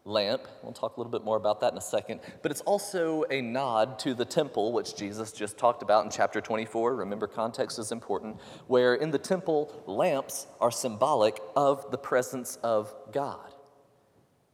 lamp. 0.04 0.42
We'll 0.62 0.72
talk 0.72 0.96
a 0.96 1.00
little 1.00 1.10
bit 1.10 1.24
more 1.24 1.36
about 1.36 1.60
that 1.60 1.72
in 1.72 1.78
a 1.78 1.82
second. 1.82 2.20
But 2.42 2.50
it's 2.50 2.62
also 2.62 3.24
a 3.30 3.42
nod 3.42 3.98
to 4.00 4.14
the 4.14 4.24
temple, 4.24 4.72
which 4.72 4.96
Jesus 4.96 5.32
just 5.32 5.58
talked 5.58 5.82
about 5.82 6.04
in 6.04 6.10
chapter 6.10 6.40
24. 6.40 6.96
Remember, 6.96 7.26
context 7.26 7.78
is 7.78 7.92
important, 7.92 8.38
where 8.66 8.94
in 8.94 9.10
the 9.10 9.18
temple, 9.18 9.82
lamps 9.86 10.46
are 10.60 10.70
symbolic 10.70 11.38
of 11.54 11.90
the 11.90 11.98
presence 11.98 12.56
of 12.62 12.92
God. 13.12 13.54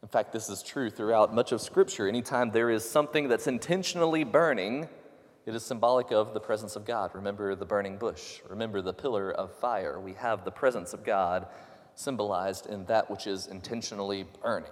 In 0.03 0.09
fact, 0.09 0.31
this 0.31 0.49
is 0.49 0.61
true 0.61 0.89
throughout 0.89 1.33
much 1.33 1.51
of 1.51 1.61
Scripture. 1.61 2.07
Anytime 2.07 2.51
there 2.51 2.69
is 2.69 2.87
something 2.87 3.27
that's 3.27 3.47
intentionally 3.47 4.23
burning, 4.23 4.87
it 5.47 5.55
is 5.55 5.63
symbolic 5.63 6.11
of 6.11 6.33
the 6.33 6.41
presence 6.41 6.75
of 6.75 6.83
God. 6.83 7.11
Remember 7.13 7.55
the 7.55 7.65
burning 7.65 7.97
bush. 7.97 8.41
Remember 8.49 8.81
the 8.81 8.93
pillar 8.93 9.31
of 9.31 9.57
fire. 9.57 9.97
We 9.97 10.11
have 10.15 10.43
the 10.43 10.51
presence 10.51 10.91
of 10.91 11.05
God 11.05 11.47
symbolized 11.95 12.67
in 12.67 12.83
that 12.87 13.09
which 13.09 13.27
is 13.27 13.47
intentionally 13.47 14.25
burning. 14.43 14.69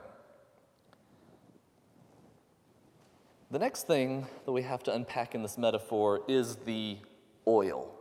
The 3.51 3.59
next 3.59 3.87
thing 3.87 4.27
that 4.43 4.51
we 4.51 4.63
have 4.63 4.83
to 4.83 4.93
unpack 4.93 5.33
in 5.33 5.41
this 5.41 5.57
metaphor 5.57 6.23
is 6.27 6.57
the 6.57 6.97
oil. 7.47 7.95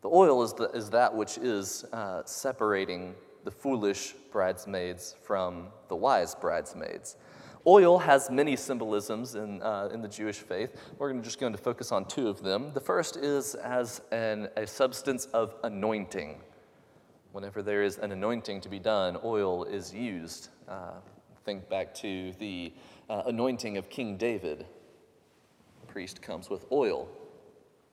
The 0.00 0.08
oil 0.08 0.42
is, 0.42 0.54
the, 0.54 0.70
is 0.70 0.90
that 0.90 1.14
which 1.14 1.38
is 1.38 1.84
uh, 1.92 2.22
separating 2.24 3.14
the 3.44 3.52
foolish 3.52 4.14
bridesmaids 4.32 5.14
from 5.22 5.68
the 5.88 5.94
wise 5.94 6.34
bridesmaids. 6.34 7.16
Oil 7.66 7.98
has 7.98 8.28
many 8.28 8.56
symbolisms 8.56 9.36
in, 9.36 9.62
uh, 9.62 9.88
in 9.92 10.02
the 10.02 10.08
Jewish 10.08 10.38
faith. 10.38 10.76
We're 10.98 11.12
just 11.20 11.38
going 11.38 11.52
to 11.52 11.58
focus 11.58 11.92
on 11.92 12.06
two 12.06 12.28
of 12.28 12.42
them. 12.42 12.72
The 12.74 12.80
first 12.80 13.16
is 13.16 13.54
as 13.54 14.02
an, 14.10 14.48
a 14.56 14.66
substance 14.66 15.26
of 15.26 15.54
anointing. 15.62 16.40
Whenever 17.30 17.62
there 17.62 17.84
is 17.84 17.98
an 17.98 18.10
anointing 18.10 18.60
to 18.62 18.68
be 18.68 18.80
done, 18.80 19.16
oil 19.22 19.62
is 19.64 19.94
used. 19.94 20.48
Uh, 20.68 20.94
think 21.44 21.68
back 21.68 21.94
to 21.94 22.32
the 22.38 22.72
uh, 23.08 23.22
anointing 23.26 23.76
of 23.76 23.88
King 23.88 24.16
David. 24.16 24.66
The 25.80 25.86
priest 25.86 26.20
comes 26.20 26.50
with 26.50 26.66
oil 26.72 27.08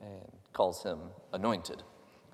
and 0.02 0.32
calls 0.54 0.84
him 0.84 1.00
anointed. 1.34 1.84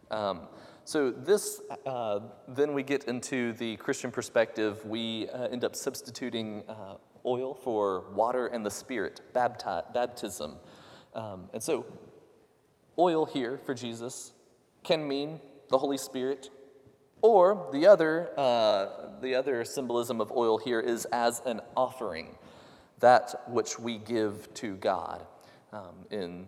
Um, 0.09 0.47
so, 0.83 1.09
this, 1.09 1.61
uh, 1.85 2.19
then 2.47 2.73
we 2.73 2.83
get 2.83 3.05
into 3.05 3.53
the 3.53 3.75
Christian 3.77 4.11
perspective. 4.11 4.85
We 4.85 5.27
uh, 5.29 5.47
end 5.47 5.63
up 5.63 5.75
substituting 5.75 6.63
uh, 6.69 6.95
oil 7.25 7.53
for 7.53 8.05
water 8.13 8.47
and 8.47 8.65
the 8.65 8.71
Spirit, 8.71 9.21
bapti- 9.33 9.93
baptism. 9.93 10.57
Um, 11.13 11.49
and 11.53 11.61
so, 11.61 11.85
oil 12.97 13.25
here 13.25 13.59
for 13.65 13.73
Jesus 13.73 14.33
can 14.83 15.07
mean 15.07 15.39
the 15.69 15.77
Holy 15.77 15.97
Spirit, 15.97 16.49
or 17.21 17.69
the 17.71 17.87
other, 17.87 18.29
uh, 18.37 19.19
the 19.21 19.33
other 19.33 19.65
symbolism 19.65 20.21
of 20.21 20.31
oil 20.31 20.57
here 20.57 20.79
is 20.79 21.05
as 21.05 21.41
an 21.45 21.61
offering, 21.75 22.37
that 22.99 23.43
which 23.47 23.79
we 23.79 23.97
give 23.97 24.53
to 24.55 24.75
God. 24.75 25.25
Um, 25.73 26.05
in 26.11 26.47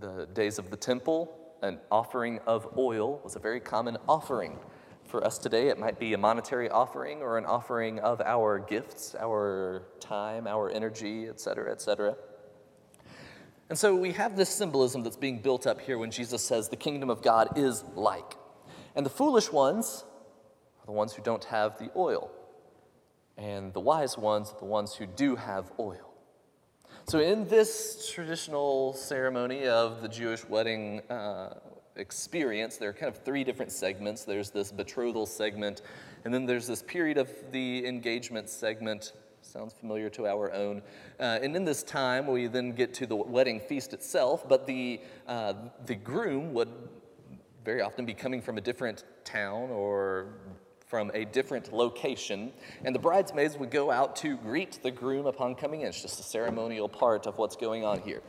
the 0.00 0.26
days 0.32 0.58
of 0.58 0.70
the 0.70 0.76
temple, 0.76 1.36
an 1.62 1.78
offering 1.90 2.40
of 2.46 2.66
oil 2.76 3.20
was 3.22 3.36
a 3.36 3.38
very 3.38 3.60
common 3.60 3.96
offering 4.08 4.58
for 5.06 5.24
us 5.24 5.38
today, 5.38 5.68
it 5.68 5.78
might 5.78 5.98
be 5.98 6.12
a 6.12 6.18
monetary 6.18 6.68
offering 6.68 7.22
or 7.22 7.38
an 7.38 7.46
offering 7.46 7.98
of 8.00 8.20
our 8.20 8.58
gifts, 8.58 9.14
our 9.18 9.82
time, 10.00 10.46
our 10.46 10.70
energy, 10.70 11.26
et 11.28 11.40
cetera, 11.40 11.70
et 11.70 11.80
cetera. 11.80 12.16
And 13.68 13.78
so 13.78 13.96
we 13.96 14.12
have 14.12 14.36
this 14.36 14.48
symbolism 14.48 15.02
that's 15.02 15.16
being 15.16 15.40
built 15.40 15.66
up 15.66 15.80
here 15.80 15.98
when 15.98 16.10
Jesus 16.10 16.42
says 16.42 16.68
the 16.68 16.76
kingdom 16.76 17.10
of 17.10 17.22
God 17.22 17.58
is 17.58 17.84
like. 17.94 18.36
And 18.94 19.04
the 19.04 19.10
foolish 19.10 19.50
ones 19.50 20.04
are 20.80 20.86
the 20.86 20.92
ones 20.92 21.12
who 21.12 21.22
don't 21.22 21.44
have 21.44 21.78
the 21.78 21.90
oil, 21.96 22.30
and 23.36 23.72
the 23.72 23.80
wise 23.80 24.16
ones 24.16 24.50
are 24.50 24.58
the 24.58 24.64
ones 24.64 24.94
who 24.94 25.06
do 25.06 25.36
have 25.36 25.72
oil. 25.78 26.14
So, 27.08 27.20
in 27.20 27.46
this 27.46 28.10
traditional 28.12 28.92
ceremony 28.94 29.68
of 29.68 30.00
the 30.00 30.08
Jewish 30.08 30.44
wedding, 30.48 31.00
uh, 31.10 31.54
experience, 31.96 32.76
there 32.76 32.90
are 32.90 32.92
kind 32.92 33.08
of 33.08 33.22
three 33.22 33.44
different 33.44 33.72
segments. 33.72 34.24
There's 34.24 34.50
this 34.50 34.72
betrothal 34.72 35.26
segment, 35.26 35.82
and 36.24 36.32
then 36.32 36.46
there's 36.46 36.66
this 36.66 36.82
period 36.82 37.18
of 37.18 37.30
the 37.52 37.86
engagement 37.86 38.48
segment. 38.48 39.12
Sounds 39.42 39.72
familiar 39.72 40.10
to 40.10 40.26
our 40.26 40.52
own. 40.52 40.82
Uh, 41.20 41.38
and 41.40 41.54
in 41.54 41.64
this 41.64 41.82
time, 41.82 42.26
we 42.26 42.48
then 42.48 42.72
get 42.72 42.92
to 42.94 43.06
the 43.06 43.14
wedding 43.14 43.60
feast 43.60 43.92
itself, 43.92 44.48
but 44.48 44.66
the, 44.66 45.00
uh, 45.28 45.54
the 45.86 45.94
groom 45.94 46.52
would 46.52 46.68
very 47.64 47.80
often 47.80 48.04
be 48.04 48.14
coming 48.14 48.40
from 48.40 48.58
a 48.58 48.60
different 48.60 49.04
town 49.24 49.70
or 49.70 50.28
from 50.86 51.10
a 51.14 51.24
different 51.24 51.72
location, 51.72 52.52
and 52.84 52.94
the 52.94 52.98
bridesmaids 52.98 53.58
would 53.58 53.70
go 53.70 53.90
out 53.90 54.14
to 54.14 54.36
greet 54.36 54.80
the 54.82 54.90
groom 54.90 55.26
upon 55.26 55.54
coming 55.54 55.80
in. 55.80 55.88
It's 55.88 56.00
just 56.00 56.20
a 56.20 56.22
ceremonial 56.22 56.88
part 56.88 57.26
of 57.26 57.38
what's 57.38 57.56
going 57.56 57.84
on 57.84 58.00
here. 58.00 58.22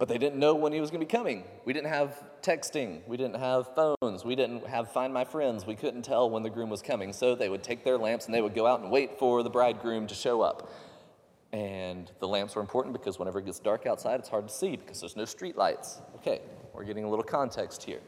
But 0.00 0.08
they 0.08 0.16
didn't 0.16 0.38
know 0.38 0.54
when 0.54 0.72
he 0.72 0.80
was 0.80 0.90
going 0.90 1.02
to 1.02 1.06
be 1.06 1.18
coming. 1.18 1.44
We 1.66 1.74
didn't 1.74 1.90
have 1.90 2.24
texting. 2.40 3.06
We 3.06 3.18
didn't 3.18 3.36
have 3.36 3.74
phones. 3.74 4.24
We 4.24 4.34
didn't 4.34 4.66
have 4.66 4.90
Find 4.90 5.12
My 5.12 5.26
Friends. 5.26 5.66
We 5.66 5.74
couldn't 5.74 6.06
tell 6.06 6.30
when 6.30 6.42
the 6.42 6.48
groom 6.48 6.70
was 6.70 6.80
coming. 6.80 7.12
So 7.12 7.34
they 7.34 7.50
would 7.50 7.62
take 7.62 7.84
their 7.84 7.98
lamps 7.98 8.24
and 8.24 8.34
they 8.34 8.40
would 8.40 8.54
go 8.54 8.66
out 8.66 8.80
and 8.80 8.90
wait 8.90 9.18
for 9.18 9.42
the 9.42 9.50
bridegroom 9.50 10.06
to 10.06 10.14
show 10.14 10.40
up. 10.40 10.72
And 11.52 12.10
the 12.18 12.26
lamps 12.26 12.54
were 12.54 12.62
important 12.62 12.94
because 12.94 13.18
whenever 13.18 13.40
it 13.40 13.44
gets 13.44 13.58
dark 13.58 13.84
outside, 13.84 14.20
it's 14.20 14.30
hard 14.30 14.48
to 14.48 14.54
see 14.54 14.74
because 14.74 15.00
there's 15.00 15.16
no 15.16 15.26
street 15.26 15.58
lights. 15.58 16.00
Okay, 16.14 16.40
we're 16.72 16.84
getting 16.84 17.04
a 17.04 17.10
little 17.10 17.22
context 17.22 17.82
here. 17.82 18.00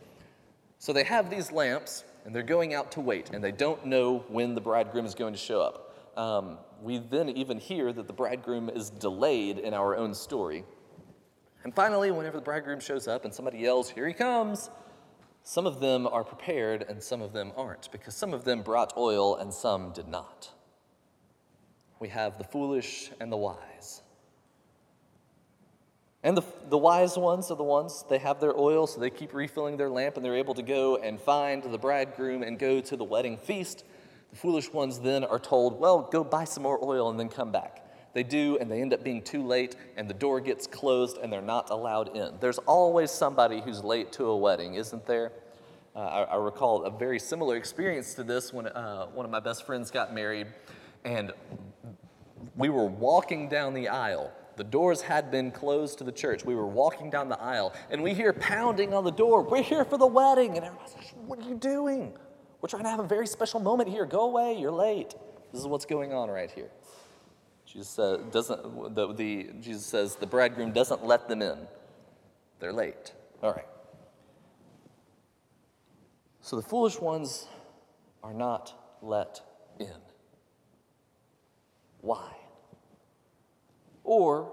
So 0.78 0.94
they 0.94 1.04
have 1.04 1.28
these 1.28 1.52
lamps 1.52 2.04
and 2.24 2.34
they're 2.34 2.42
going 2.42 2.72
out 2.72 2.90
to 2.92 3.00
wait 3.00 3.28
and 3.34 3.44
they 3.44 3.52
don't 3.52 3.84
know 3.84 4.24
when 4.28 4.54
the 4.54 4.62
bridegroom 4.62 5.04
is 5.04 5.14
going 5.14 5.34
to 5.34 5.38
show 5.38 5.60
up. 5.60 5.94
Um, 6.16 6.56
we 6.80 7.00
then 7.00 7.28
even 7.28 7.58
hear 7.58 7.92
that 7.92 8.06
the 8.06 8.14
bridegroom 8.14 8.70
is 8.70 8.88
delayed 8.88 9.58
in 9.58 9.74
our 9.74 9.94
own 9.94 10.14
story 10.14 10.64
and 11.64 11.74
finally, 11.74 12.10
whenever 12.10 12.38
the 12.38 12.42
bridegroom 12.42 12.80
shows 12.80 13.06
up 13.06 13.24
and 13.24 13.32
somebody 13.32 13.58
yells, 13.58 13.90
Here 13.90 14.06
he 14.06 14.14
comes, 14.14 14.70
some 15.44 15.66
of 15.66 15.80
them 15.80 16.06
are 16.06 16.24
prepared 16.24 16.84
and 16.88 17.02
some 17.02 17.20
of 17.20 17.32
them 17.32 17.52
aren't, 17.56 17.90
because 17.90 18.14
some 18.14 18.32
of 18.32 18.44
them 18.44 18.62
brought 18.62 18.96
oil 18.96 19.36
and 19.36 19.52
some 19.52 19.92
did 19.92 20.08
not. 20.08 20.50
We 21.98 22.08
have 22.08 22.38
the 22.38 22.44
foolish 22.44 23.10
and 23.20 23.30
the 23.30 23.36
wise. 23.36 24.02
And 26.24 26.36
the, 26.36 26.42
the 26.68 26.78
wise 26.78 27.18
ones 27.18 27.50
are 27.50 27.56
the 27.56 27.64
ones, 27.64 28.04
they 28.08 28.18
have 28.18 28.40
their 28.40 28.56
oil, 28.56 28.86
so 28.86 29.00
they 29.00 29.10
keep 29.10 29.34
refilling 29.34 29.76
their 29.76 29.90
lamp 29.90 30.16
and 30.16 30.24
they're 30.24 30.36
able 30.36 30.54
to 30.54 30.62
go 30.62 30.96
and 30.96 31.20
find 31.20 31.62
the 31.64 31.78
bridegroom 31.78 32.44
and 32.44 32.58
go 32.58 32.80
to 32.80 32.96
the 32.96 33.04
wedding 33.04 33.36
feast. 33.36 33.84
The 34.30 34.36
foolish 34.36 34.72
ones 34.72 35.00
then 35.00 35.24
are 35.24 35.40
told, 35.40 35.80
Well, 35.80 36.08
go 36.10 36.22
buy 36.22 36.44
some 36.44 36.62
more 36.62 36.82
oil 36.82 37.10
and 37.10 37.18
then 37.18 37.28
come 37.28 37.50
back. 37.50 37.81
They 38.14 38.22
do, 38.22 38.58
and 38.60 38.70
they 38.70 38.82
end 38.82 38.92
up 38.92 39.02
being 39.02 39.22
too 39.22 39.42
late, 39.42 39.76
and 39.96 40.08
the 40.08 40.14
door 40.14 40.40
gets 40.40 40.66
closed, 40.66 41.16
and 41.18 41.32
they're 41.32 41.40
not 41.40 41.70
allowed 41.70 42.14
in. 42.16 42.34
There's 42.40 42.58
always 42.58 43.10
somebody 43.10 43.60
who's 43.60 43.82
late 43.82 44.12
to 44.12 44.26
a 44.26 44.36
wedding, 44.36 44.74
isn't 44.74 45.06
there? 45.06 45.32
Uh, 45.94 45.98
I, 45.98 46.22
I, 46.22 46.36
recall 46.36 46.84
a 46.84 46.90
very 46.90 47.18
similar 47.18 47.56
experience 47.56 48.14
to 48.14 48.24
this 48.24 48.50
when 48.50 48.66
uh, 48.66 49.06
one 49.08 49.26
of 49.26 49.30
my 49.30 49.40
best 49.40 49.66
friends 49.66 49.90
got 49.90 50.14
married, 50.14 50.46
and 51.04 51.32
we 52.56 52.70
were 52.70 52.86
walking 52.86 53.48
down 53.48 53.74
the 53.74 53.88
aisle. 53.88 54.32
The 54.56 54.64
doors 54.64 55.02
had 55.02 55.30
been 55.30 55.50
closed 55.50 55.98
to 55.98 56.04
the 56.04 56.12
church. 56.12 56.44
We 56.44 56.54
were 56.54 56.66
walking 56.66 57.10
down 57.10 57.28
the 57.28 57.40
aisle, 57.40 57.74
and 57.90 58.02
we 58.02 58.14
hear 58.14 58.32
pounding 58.32 58.92
on 58.94 59.04
the 59.04 59.10
door. 59.10 59.42
We're 59.42 59.62
here 59.62 59.84
for 59.84 59.98
the 59.98 60.06
wedding. 60.06 60.56
And 60.56 60.64
everyone's 60.64 60.94
like, 60.94 61.08
What 61.26 61.38
are 61.38 61.48
you 61.48 61.56
doing? 61.56 62.12
We're 62.60 62.68
trying 62.68 62.84
to 62.84 62.90
have 62.90 63.00
a 63.00 63.06
very 63.06 63.26
special 63.26 63.60
moment 63.60 63.88
here. 63.88 64.04
Go 64.06 64.22
away, 64.22 64.58
you're 64.58 64.70
late. 64.72 65.14
This 65.52 65.60
is 65.60 65.66
what's 65.66 65.84
going 65.84 66.12
on 66.12 66.30
right 66.30 66.50
here. 66.50 66.70
Jesus, 67.72 67.98
uh, 67.98 68.18
doesn't, 68.30 68.94
the, 68.94 69.14
the, 69.14 69.50
Jesus 69.60 69.86
says 69.86 70.16
the 70.16 70.26
bridegroom 70.26 70.72
doesn't 70.72 71.06
let 71.06 71.26
them 71.28 71.40
in. 71.40 71.56
They're 72.60 72.72
late. 72.72 73.12
All 73.42 73.52
right. 73.52 73.66
So 76.42 76.56
the 76.56 76.62
foolish 76.62 77.00
ones 77.00 77.46
are 78.22 78.34
not 78.34 78.74
let 79.00 79.40
in. 79.78 79.88
Why? 82.02 82.36
Or, 84.04 84.52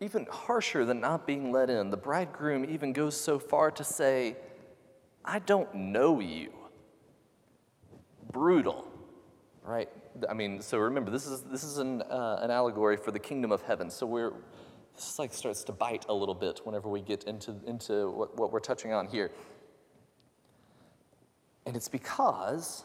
even 0.00 0.26
harsher 0.30 0.84
than 0.84 1.00
not 1.00 1.26
being 1.26 1.52
let 1.52 1.70
in, 1.70 1.90
the 1.90 1.96
bridegroom 1.96 2.66
even 2.68 2.92
goes 2.92 3.18
so 3.18 3.38
far 3.38 3.70
to 3.70 3.84
say, 3.84 4.36
I 5.24 5.38
don't 5.38 5.72
know 5.74 6.20
you. 6.20 6.52
Brutal, 8.30 8.86
right? 9.62 9.88
I 10.28 10.34
mean, 10.34 10.60
so 10.60 10.78
remember, 10.78 11.10
this 11.10 11.26
is, 11.26 11.42
this 11.42 11.64
is 11.64 11.78
an, 11.78 12.02
uh, 12.02 12.40
an 12.42 12.50
allegory 12.50 12.96
for 12.96 13.10
the 13.10 13.18
kingdom 13.18 13.52
of 13.52 13.62
heaven. 13.62 13.90
So 13.90 14.06
we're, 14.06 14.32
this 14.94 15.18
like 15.18 15.32
starts 15.32 15.64
to 15.64 15.72
bite 15.72 16.06
a 16.08 16.14
little 16.14 16.34
bit 16.34 16.60
whenever 16.64 16.88
we 16.88 17.00
get 17.00 17.24
into, 17.24 17.54
into 17.66 18.10
what, 18.10 18.36
what 18.38 18.52
we're 18.52 18.60
touching 18.60 18.92
on 18.92 19.06
here. 19.06 19.30
And 21.64 21.76
it's 21.76 21.88
because 21.88 22.84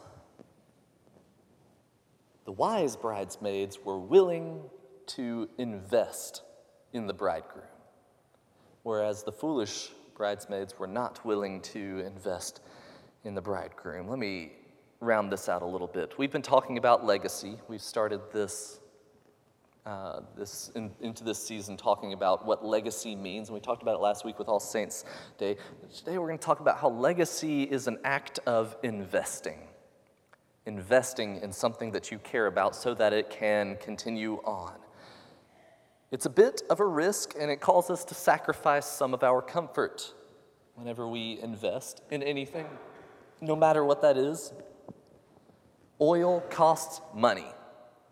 the 2.44 2.52
wise 2.52 2.96
bridesmaids 2.96 3.78
were 3.84 3.98
willing 3.98 4.62
to 5.08 5.48
invest 5.58 6.42
in 6.92 7.06
the 7.06 7.12
bridegroom, 7.12 7.66
whereas 8.82 9.22
the 9.22 9.32
foolish 9.32 9.90
bridesmaids 10.16 10.78
were 10.78 10.86
not 10.86 11.24
willing 11.24 11.60
to 11.60 12.02
invest 12.06 12.60
in 13.24 13.34
the 13.34 13.42
bridegroom. 13.42 14.08
Let 14.08 14.18
me 14.18 14.52
round 15.00 15.30
this 15.30 15.48
out 15.48 15.62
a 15.62 15.66
little 15.66 15.86
bit. 15.86 16.18
We've 16.18 16.32
been 16.32 16.42
talking 16.42 16.76
about 16.76 17.04
legacy. 17.04 17.56
We've 17.68 17.82
started 17.82 18.20
this, 18.32 18.80
uh, 19.86 20.20
this 20.36 20.72
in, 20.74 20.90
into 21.00 21.22
this 21.22 21.44
season 21.44 21.76
talking 21.76 22.12
about 22.12 22.44
what 22.44 22.64
legacy 22.64 23.14
means, 23.14 23.48
and 23.48 23.54
we 23.54 23.60
talked 23.60 23.82
about 23.82 23.94
it 23.94 24.00
last 24.00 24.24
week 24.24 24.38
with 24.38 24.48
All 24.48 24.58
Saints 24.58 25.04
Day. 25.38 25.56
Today 25.96 26.18
we're 26.18 26.26
going 26.26 26.38
to 26.38 26.44
talk 26.44 26.60
about 26.60 26.78
how 26.78 26.90
legacy 26.90 27.62
is 27.62 27.86
an 27.86 27.98
act 28.04 28.40
of 28.46 28.76
investing. 28.82 29.68
Investing 30.66 31.40
in 31.42 31.52
something 31.52 31.92
that 31.92 32.10
you 32.10 32.18
care 32.18 32.46
about 32.46 32.74
so 32.74 32.92
that 32.94 33.12
it 33.12 33.30
can 33.30 33.76
continue 33.76 34.34
on. 34.44 34.74
It's 36.10 36.26
a 36.26 36.30
bit 36.30 36.62
of 36.70 36.80
a 36.80 36.86
risk, 36.86 37.34
and 37.38 37.50
it 37.50 37.60
calls 37.60 37.88
us 37.88 38.04
to 38.06 38.14
sacrifice 38.14 38.86
some 38.86 39.14
of 39.14 39.22
our 39.22 39.42
comfort 39.42 40.12
whenever 40.74 41.06
we 41.06 41.38
invest 41.40 42.02
in 42.10 42.22
anything, 42.22 42.66
no 43.40 43.54
matter 43.54 43.84
what 43.84 44.02
that 44.02 44.16
is. 44.16 44.52
Oil 46.00 46.40
costs 46.50 47.00
money, 47.14 47.46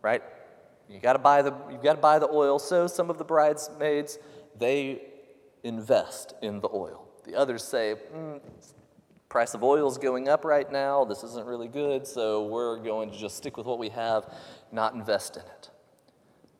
right? 0.02 0.22
You 0.88 1.00
got 1.00 1.14
to 1.14 1.18
buy 1.18 1.42
the 1.42 1.52
you 1.70 1.78
got 1.82 1.94
to 1.94 2.00
buy 2.00 2.18
the 2.18 2.28
oil. 2.28 2.58
So 2.58 2.86
some 2.86 3.10
of 3.10 3.18
the 3.18 3.24
bridesmaids 3.24 4.18
they 4.58 5.02
invest 5.62 6.34
in 6.42 6.60
the 6.60 6.68
oil. 6.72 7.06
The 7.24 7.34
others 7.34 7.64
say, 7.64 7.96
mm, 8.14 8.40
price 9.28 9.54
of 9.54 9.64
oil 9.64 9.90
is 9.90 9.98
going 9.98 10.28
up 10.28 10.44
right 10.44 10.70
now. 10.70 11.04
This 11.04 11.24
isn't 11.24 11.46
really 11.46 11.68
good, 11.68 12.06
so 12.06 12.46
we're 12.46 12.78
going 12.78 13.10
to 13.10 13.18
just 13.18 13.36
stick 13.36 13.56
with 13.56 13.66
what 13.66 13.78
we 13.78 13.88
have, 13.90 14.32
not 14.70 14.94
invest 14.94 15.36
in 15.36 15.42
it. 15.42 15.70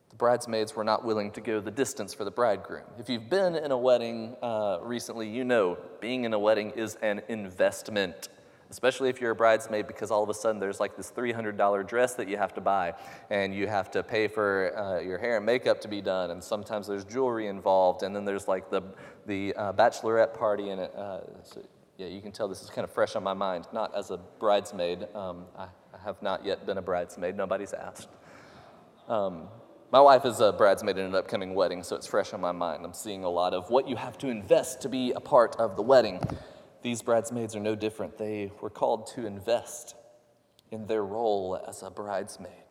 The 0.09 0.17
bridesmaids 0.17 0.75
were 0.75 0.83
not 0.83 1.05
willing 1.05 1.31
to 1.31 1.41
go 1.41 1.61
the 1.61 1.71
distance 1.71 2.13
for 2.13 2.25
the 2.25 2.31
bridegroom. 2.31 2.83
If 2.99 3.09
you've 3.09 3.29
been 3.29 3.55
in 3.55 3.71
a 3.71 3.77
wedding 3.77 4.35
uh, 4.41 4.79
recently, 4.81 5.29
you 5.29 5.45
know 5.45 5.77
being 6.01 6.25
in 6.25 6.33
a 6.33 6.39
wedding 6.39 6.71
is 6.71 6.95
an 7.01 7.21
investment 7.29 8.29
especially 8.69 9.09
if 9.09 9.21
you're 9.21 9.31
a 9.31 9.35
bridesmaid, 9.35 9.87
because 9.87 10.11
all 10.11 10.23
of 10.23 10.29
a 10.29 10.33
sudden 10.33 10.59
there's 10.59 10.79
like 10.79 10.95
this 10.97 11.11
$300 11.11 11.87
dress 11.87 12.15
that 12.15 12.27
you 12.27 12.37
have 12.37 12.53
to 12.55 12.61
buy, 12.61 12.93
and 13.29 13.53
you 13.53 13.67
have 13.67 13.89
to 13.91 14.03
pay 14.03 14.27
for 14.27 14.77
uh, 14.77 14.99
your 14.99 15.17
hair 15.17 15.37
and 15.37 15.45
makeup 15.45 15.79
to 15.81 15.87
be 15.87 16.01
done, 16.01 16.31
and 16.31 16.43
sometimes 16.43 16.87
there's 16.87 17.05
jewelry 17.05 17.47
involved, 17.47 18.03
and 18.03 18.15
then 18.15 18.25
there's 18.25 18.47
like 18.47 18.69
the, 18.69 18.81
the 19.25 19.53
uh, 19.55 19.73
bachelorette 19.73 20.33
party, 20.33 20.69
and 20.69 20.81
uh, 20.81 21.19
so, 21.43 21.61
yeah, 21.97 22.07
you 22.07 22.21
can 22.21 22.31
tell 22.31 22.47
this 22.47 22.61
is 22.61 22.69
kind 22.69 22.83
of 22.83 22.91
fresh 22.91 23.15
on 23.15 23.23
my 23.23 23.33
mind. 23.33 23.67
Not 23.73 23.95
as 23.95 24.11
a 24.11 24.17
bridesmaid, 24.17 25.07
um, 25.15 25.45
I, 25.57 25.63
I, 25.63 26.03
have 26.03 26.21
not 26.21 26.45
yet 26.45 26.65
been 26.65 26.77
a 26.77 26.81
bridesmaid, 26.81 27.35
nobody's 27.35 27.73
asked. 27.73 28.09
Um, 29.07 29.47
my 29.89 30.01
wife 30.01 30.25
is 30.25 30.41
a 30.41 30.51
bridesmaid 30.51 30.97
in 30.97 31.05
an 31.05 31.15
upcoming 31.15 31.55
wedding, 31.55 31.81
so 31.81 31.95
it's 31.95 32.05
fresh 32.05 32.33
on 32.33 32.41
my 32.41 32.51
mind. 32.51 32.83
I'm 32.83 32.93
seeing 32.93 33.23
a 33.23 33.29
lot 33.29 33.53
of 33.53 33.69
what 33.69 33.87
you 33.87 33.95
have 33.95 34.17
to 34.17 34.27
invest 34.27 34.81
to 34.81 34.89
be 34.89 35.13
a 35.13 35.21
part 35.21 35.55
of 35.55 35.77
the 35.77 35.81
wedding. 35.81 36.19
These 36.87 37.01
bridesmaids 37.01 37.53
are 37.53 37.59
no 37.59 37.75
different. 37.75 38.17
They 38.17 38.49
were 38.61 38.69
called 38.69 39.07
to 39.07 39.25
invest 39.25 39.93
in 40.71 40.87
their 40.87 41.03
role 41.03 41.61
as 41.67 41.83
a 41.83 41.89
bridesmaid. 41.89 42.63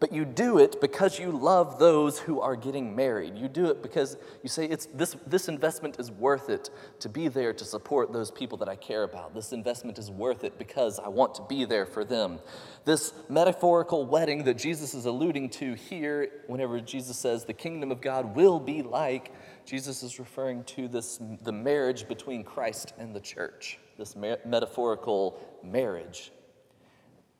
But 0.00 0.12
you 0.12 0.24
do 0.24 0.58
it 0.58 0.80
because 0.80 1.20
you 1.20 1.30
love 1.30 1.78
those 1.78 2.18
who 2.18 2.40
are 2.40 2.56
getting 2.56 2.96
married. 2.96 3.38
You 3.38 3.46
do 3.46 3.66
it 3.66 3.80
because 3.80 4.16
you 4.42 4.48
say, 4.48 4.66
it's, 4.66 4.86
this, 4.86 5.14
this 5.24 5.46
investment 5.46 6.00
is 6.00 6.10
worth 6.10 6.50
it 6.50 6.68
to 6.98 7.08
be 7.08 7.28
there 7.28 7.52
to 7.52 7.64
support 7.64 8.12
those 8.12 8.32
people 8.32 8.58
that 8.58 8.68
I 8.68 8.74
care 8.74 9.04
about. 9.04 9.34
This 9.34 9.52
investment 9.52 9.96
is 9.96 10.10
worth 10.10 10.42
it 10.42 10.58
because 10.58 10.98
I 10.98 11.06
want 11.06 11.36
to 11.36 11.42
be 11.48 11.64
there 11.64 11.86
for 11.86 12.04
them. 12.04 12.40
This 12.84 13.12
metaphorical 13.28 14.04
wedding 14.04 14.42
that 14.44 14.58
Jesus 14.58 14.94
is 14.94 15.06
alluding 15.06 15.50
to 15.50 15.74
here, 15.74 16.28
whenever 16.48 16.80
Jesus 16.80 17.16
says 17.16 17.44
the 17.44 17.52
kingdom 17.52 17.92
of 17.92 18.00
God 18.00 18.34
will 18.34 18.58
be 18.58 18.82
like 18.82 19.32
Jesus 19.64 20.02
is 20.02 20.18
referring 20.18 20.64
to 20.64 20.88
this 20.88 21.20
the 21.42 21.52
marriage 21.52 22.06
between 22.06 22.44
Christ 22.44 22.92
and 22.98 23.14
the 23.14 23.20
church, 23.20 23.78
this 23.98 24.14
metaphorical 24.16 25.40
marriage. 25.62 26.32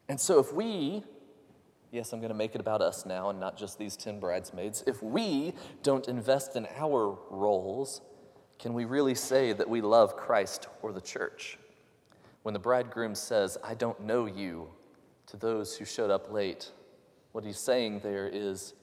And 0.09 0.21
so 0.21 0.39
if 0.39 0.53
we 0.53 1.03
yes, 1.95 2.13
I'm 2.13 2.19
going 2.19 2.31
to 2.31 2.35
make 2.35 2.57
it 2.57 2.61
about 2.61 2.83
us 2.83 3.07
now 3.07 3.31
and 3.31 3.39
not 3.39 3.57
just 3.57 3.79
these 3.79 3.97
10 3.97 4.19
bridesmaids. 4.19 4.83
If 4.85 5.01
we 5.01 5.55
don't 5.85 6.09
invest 6.09 6.57
in 6.57 6.67
our 6.77 7.17
roles, 7.31 8.01
can 8.59 8.75
we 8.75 8.85
really 8.85 9.15
say 9.15 9.53
that 9.53 9.71
we 9.71 9.81
love 9.81 10.17
Christ 10.17 10.67
or 10.83 10.93
the 10.93 11.01
church? 11.01 11.57
When 12.43 12.53
the 12.53 12.59
bridegroom 12.59 13.15
says, 13.15 13.57
I 13.63 13.75
don't 13.75 14.01
know 14.01 14.27
you, 14.27 14.69
to 15.29 15.37
those 15.37 15.77
who 15.77 15.85
showed 15.85 16.11
up 16.11 16.33
late, 16.33 16.73
what 17.31 17.45
he's 17.45 17.59
saying 17.59 18.01
there 18.01 18.29
is, 18.29 18.75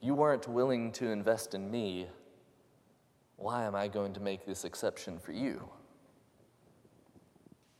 You 0.00 0.14
weren't 0.14 0.48
willing 0.48 0.92
to 0.92 1.10
invest 1.10 1.54
in 1.54 1.70
me. 1.70 2.08
Why 3.38 3.64
am 3.64 3.76
I 3.76 3.86
going 3.86 4.12
to 4.14 4.20
make 4.20 4.44
this 4.44 4.64
exception 4.64 5.20
for 5.20 5.30
you? 5.30 5.68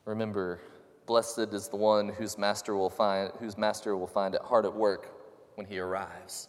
Remember, 0.04 0.60
blessed 1.04 1.52
is 1.52 1.68
the 1.68 1.76
one 1.76 2.08
whose 2.08 2.38
master 2.38 2.76
will 2.76 2.88
find, 2.88 3.32
whose 3.40 3.58
master 3.58 3.96
will 3.96 4.06
find 4.06 4.36
it 4.36 4.40
hard 4.42 4.64
at 4.64 4.74
work 4.74 5.12
when 5.56 5.66
he 5.66 5.80
arrives. 5.80 6.48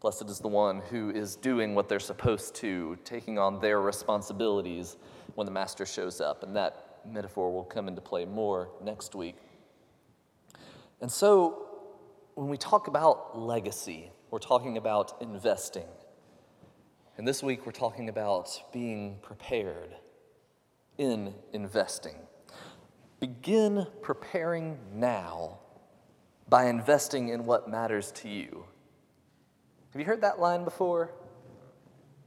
Blessed 0.00 0.28
is 0.28 0.40
the 0.40 0.48
one 0.48 0.80
who 0.90 1.10
is 1.10 1.36
doing 1.36 1.74
what 1.74 1.88
they're 1.88 1.98
supposed 1.98 2.54
to, 2.56 2.98
taking 3.04 3.38
on 3.38 3.60
their 3.60 3.80
responsibilities 3.80 4.98
when 5.34 5.46
the 5.46 5.50
master 5.50 5.86
shows 5.86 6.20
up. 6.20 6.42
And 6.42 6.54
that 6.56 7.00
metaphor 7.06 7.50
will 7.50 7.64
come 7.64 7.88
into 7.88 8.02
play 8.02 8.26
more 8.26 8.68
next 8.82 9.14
week. 9.14 9.36
And 11.00 11.10
so, 11.10 11.66
when 12.34 12.48
we 12.48 12.58
talk 12.58 12.88
about 12.88 13.38
legacy, 13.38 14.12
we're 14.30 14.38
talking 14.38 14.76
about 14.76 15.16
investing. 15.22 15.88
And 17.20 17.28
this 17.28 17.42
week, 17.42 17.66
we're 17.66 17.72
talking 17.72 18.08
about 18.08 18.48
being 18.72 19.18
prepared 19.20 19.94
in 20.96 21.34
investing. 21.52 22.14
Begin 23.20 23.86
preparing 24.00 24.78
now 24.94 25.58
by 26.48 26.64
investing 26.64 27.28
in 27.28 27.44
what 27.44 27.68
matters 27.68 28.10
to 28.12 28.30
you. 28.30 28.64
Have 29.92 30.00
you 30.00 30.06
heard 30.06 30.22
that 30.22 30.40
line 30.40 30.64
before? 30.64 31.12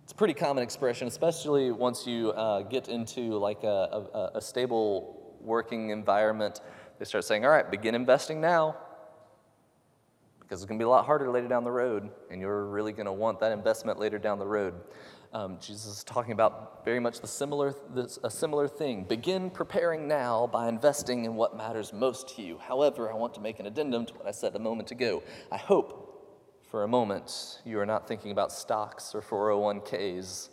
It's 0.03 0.11
a 0.11 0.15
pretty 0.15 0.35
common 0.35 0.61
expression, 0.61 1.07
especially 1.07 1.71
once 1.71 2.05
you 2.05 2.29
uh, 2.33 2.61
get 2.61 2.87
into 2.87 3.39
like 3.39 3.63
a, 3.63 4.05
a, 4.13 4.31
a 4.35 4.41
stable 4.41 5.35
working 5.41 5.89
environment. 5.89 6.61
They 6.99 7.05
start 7.05 7.23
saying, 7.23 7.45
all 7.45 7.51
right, 7.51 7.71
begin 7.71 7.95
investing 7.95 8.39
now 8.39 8.77
because 10.43 10.61
it's 10.61 10.67
going 10.67 10.77
to 10.77 10.83
be 10.83 10.85
a 10.85 10.89
lot 10.89 11.05
harder 11.05 11.31
later 11.31 11.47
down 11.47 11.63
the 11.63 11.71
road, 11.71 12.09
and 12.29 12.39
you're 12.41 12.65
really 12.65 12.91
going 12.91 13.05
to 13.05 13.13
want 13.13 13.39
that 13.39 13.51
investment 13.51 13.99
later 13.99 14.19
down 14.19 14.39
the 14.39 14.45
road. 14.45 14.75
Um, 15.33 15.57
Jesus 15.59 15.87
is 15.87 16.03
talking 16.03 16.31
about 16.31 16.85
very 16.85 16.99
much 16.99 17.19
the 17.19 17.27
similar, 17.27 17.73
this, 17.95 18.19
a 18.23 18.29
similar 18.29 18.67
thing. 18.67 19.03
Begin 19.05 19.49
preparing 19.49 20.07
now 20.07 20.45
by 20.45 20.69
investing 20.69 21.25
in 21.25 21.33
what 21.33 21.57
matters 21.57 21.91
most 21.91 22.35
to 22.35 22.43
you. 22.43 22.59
However, 22.59 23.11
I 23.11 23.15
want 23.15 23.33
to 23.33 23.41
make 23.41 23.59
an 23.59 23.65
addendum 23.65 24.05
to 24.05 24.13
what 24.13 24.27
I 24.27 24.31
said 24.31 24.55
a 24.55 24.59
moment 24.59 24.91
ago. 24.91 25.23
I 25.51 25.57
hope 25.57 26.03
for 26.69 26.83
a 26.83 26.87
moment 26.87 27.61
you 27.65 27.79
are 27.79 27.85
not 27.85 28.07
thinking 28.07 28.31
about 28.31 28.51
stocks 28.51 29.15
or 29.15 29.21
401ks 29.21 30.49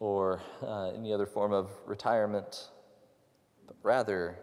or 0.00 0.40
uh, 0.60 0.90
any 0.90 1.12
other 1.12 1.26
form 1.26 1.52
of 1.52 1.70
retirement, 1.86 2.70
but 3.66 3.76
rather 3.84 4.40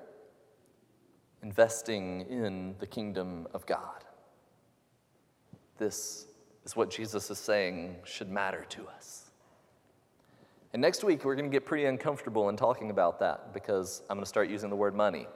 investing 1.44 2.22
in 2.30 2.76
the 2.80 2.88
kingdom 2.88 3.48
of 3.54 3.66
God. 3.66 4.06
This 5.78 6.28
is 6.64 6.76
what 6.76 6.90
Jesus 6.90 7.30
is 7.30 7.38
saying 7.38 7.96
should 8.04 8.30
matter 8.30 8.66
to 8.70 8.88
us. 8.88 9.32
And 10.74 10.82
next 10.82 11.04
week, 11.04 11.26
we're 11.26 11.36
going 11.36 11.50
to 11.50 11.52
get 11.52 11.66
pretty 11.66 11.86
uncomfortable 11.86 12.48
in 12.50 12.56
talking 12.56 12.92
about 12.92 13.20
that 13.20 13.54
because 13.54 14.04
I'm 14.10 14.18
going 14.18 14.24
to 14.24 14.30
start 14.30 14.50
using 14.50 14.70
the 14.70 14.76
word 14.76 14.96
money. 14.96 15.28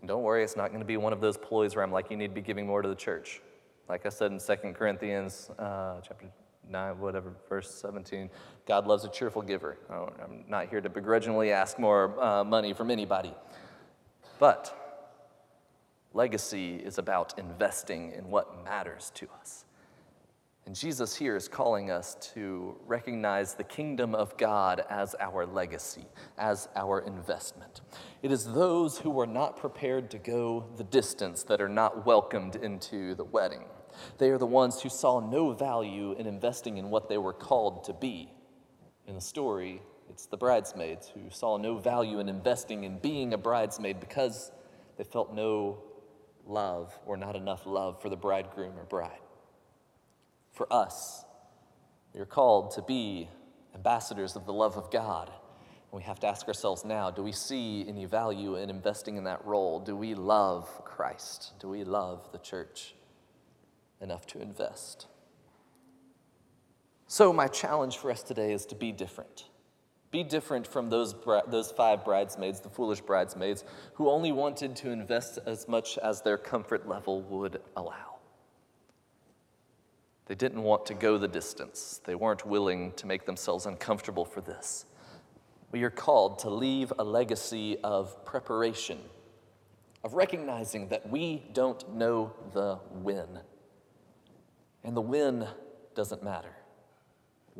And 0.00 0.08
don't 0.08 0.22
worry, 0.22 0.44
it's 0.44 0.56
not 0.56 0.68
going 0.68 0.80
to 0.80 0.86
be 0.86 0.96
one 0.96 1.12
of 1.12 1.20
those 1.20 1.38
ploys 1.38 1.74
where 1.74 1.84
I'm 1.84 1.92
like, 1.92 2.10
you 2.10 2.16
need 2.16 2.28
to 2.28 2.34
be 2.34 2.42
giving 2.42 2.66
more 2.66 2.82
to 2.82 2.88
the 2.88 2.94
church. 2.94 3.40
Like 3.88 4.04
I 4.06 4.10
said 4.10 4.32
in 4.32 4.38
2 4.38 4.72
Corinthians 4.72 5.50
uh, 5.58 6.00
chapter 6.06 6.26
9, 6.68 6.98
whatever, 6.98 7.32
verse 7.48 7.74
17, 7.74 8.30
God 8.66 8.86
loves 8.86 9.04
a 9.04 9.08
cheerful 9.08 9.42
giver. 9.42 9.78
I'm 9.90 10.44
not 10.48 10.68
here 10.68 10.80
to 10.80 10.88
begrudgingly 10.88 11.50
ask 11.50 11.78
more 11.78 12.22
uh, 12.22 12.44
money 12.44 12.72
from 12.72 12.90
anybody. 12.90 13.34
But 14.38 14.79
legacy 16.12 16.76
is 16.76 16.98
about 16.98 17.38
investing 17.38 18.12
in 18.12 18.30
what 18.30 18.64
matters 18.64 19.10
to 19.14 19.28
us. 19.40 19.64
And 20.66 20.76
Jesus 20.76 21.16
here 21.16 21.36
is 21.36 21.48
calling 21.48 21.90
us 21.90 22.16
to 22.34 22.76
recognize 22.86 23.54
the 23.54 23.64
kingdom 23.64 24.14
of 24.14 24.36
God 24.36 24.84
as 24.90 25.16
our 25.18 25.46
legacy, 25.46 26.04
as 26.38 26.68
our 26.76 27.00
investment. 27.00 27.80
It 28.22 28.30
is 28.30 28.44
those 28.44 28.98
who 28.98 29.18
are 29.20 29.26
not 29.26 29.56
prepared 29.56 30.10
to 30.10 30.18
go 30.18 30.66
the 30.76 30.84
distance 30.84 31.42
that 31.44 31.60
are 31.60 31.68
not 31.68 32.06
welcomed 32.06 32.56
into 32.56 33.14
the 33.14 33.24
wedding. 33.24 33.64
They 34.18 34.30
are 34.30 34.38
the 34.38 34.46
ones 34.46 34.80
who 34.80 34.90
saw 34.90 35.18
no 35.18 35.52
value 35.52 36.12
in 36.12 36.26
investing 36.26 36.76
in 36.76 36.90
what 36.90 37.08
they 37.08 37.18
were 37.18 37.32
called 37.32 37.84
to 37.84 37.92
be. 37.92 38.32
In 39.08 39.14
the 39.14 39.20
story, 39.20 39.82
it's 40.08 40.26
the 40.26 40.36
bridesmaids 40.36 41.08
who 41.08 41.30
saw 41.30 41.56
no 41.56 41.78
value 41.78 42.20
in 42.20 42.28
investing 42.28 42.84
in 42.84 42.98
being 42.98 43.32
a 43.32 43.38
bridesmaid 43.38 43.98
because 43.98 44.52
they 44.96 45.04
felt 45.04 45.34
no 45.34 45.78
love 46.50 46.98
or 47.06 47.16
not 47.16 47.36
enough 47.36 47.64
love 47.64 48.02
for 48.02 48.08
the 48.08 48.16
bridegroom 48.16 48.78
or 48.78 48.84
bride 48.84 49.20
for 50.52 50.70
us. 50.72 51.24
We 52.12 52.20
are 52.20 52.26
called 52.26 52.72
to 52.72 52.82
be 52.82 53.28
ambassadors 53.74 54.36
of 54.36 54.44
the 54.44 54.52
love 54.52 54.76
of 54.76 54.90
God. 54.90 55.28
And 55.28 55.98
we 55.98 56.02
have 56.02 56.20
to 56.20 56.26
ask 56.26 56.46
ourselves 56.46 56.84
now 56.84 57.10
do 57.10 57.22
we 57.22 57.32
see 57.32 57.84
any 57.88 58.04
value 58.04 58.56
in 58.56 58.70
investing 58.70 59.16
in 59.16 59.24
that 59.24 59.44
role? 59.44 59.80
Do 59.80 59.96
we 59.96 60.14
love 60.14 60.68
Christ? 60.84 61.52
Do 61.60 61.68
we 61.68 61.84
love 61.84 62.30
the 62.32 62.38
church 62.38 62.94
enough 64.00 64.26
to 64.28 64.40
invest? 64.40 65.06
So, 67.06 67.32
my 67.32 67.48
challenge 67.48 67.96
for 67.96 68.10
us 68.10 68.22
today 68.22 68.52
is 68.52 68.66
to 68.66 68.76
be 68.76 68.92
different. 68.92 69.49
Be 70.10 70.24
different 70.24 70.66
from 70.66 70.90
those, 70.90 71.14
those 71.46 71.70
five 71.70 72.04
bridesmaids, 72.04 72.60
the 72.60 72.68
foolish 72.68 73.00
bridesmaids, 73.00 73.64
who 73.94 74.10
only 74.10 74.32
wanted 74.32 74.74
to 74.76 74.90
invest 74.90 75.38
as 75.46 75.68
much 75.68 75.98
as 75.98 76.22
their 76.22 76.36
comfort 76.36 76.88
level 76.88 77.22
would 77.22 77.60
allow. 77.76 78.16
They 80.26 80.34
didn't 80.34 80.62
want 80.62 80.86
to 80.86 80.94
go 80.94 81.18
the 81.18 81.28
distance, 81.28 82.00
they 82.04 82.14
weren't 82.14 82.46
willing 82.46 82.92
to 82.92 83.06
make 83.06 83.26
themselves 83.26 83.66
uncomfortable 83.66 84.24
for 84.24 84.40
this. 84.40 84.86
We 85.72 85.84
are 85.84 85.90
called 85.90 86.40
to 86.40 86.50
leave 86.50 86.92
a 86.98 87.04
legacy 87.04 87.78
of 87.84 88.24
preparation, 88.24 88.98
of 90.02 90.14
recognizing 90.14 90.88
that 90.88 91.08
we 91.08 91.44
don't 91.52 91.94
know 91.94 92.32
the 92.52 92.76
when. 93.02 93.40
And 94.82 94.96
the 94.96 95.00
when 95.00 95.46
doesn't 95.94 96.24
matter. 96.24 96.54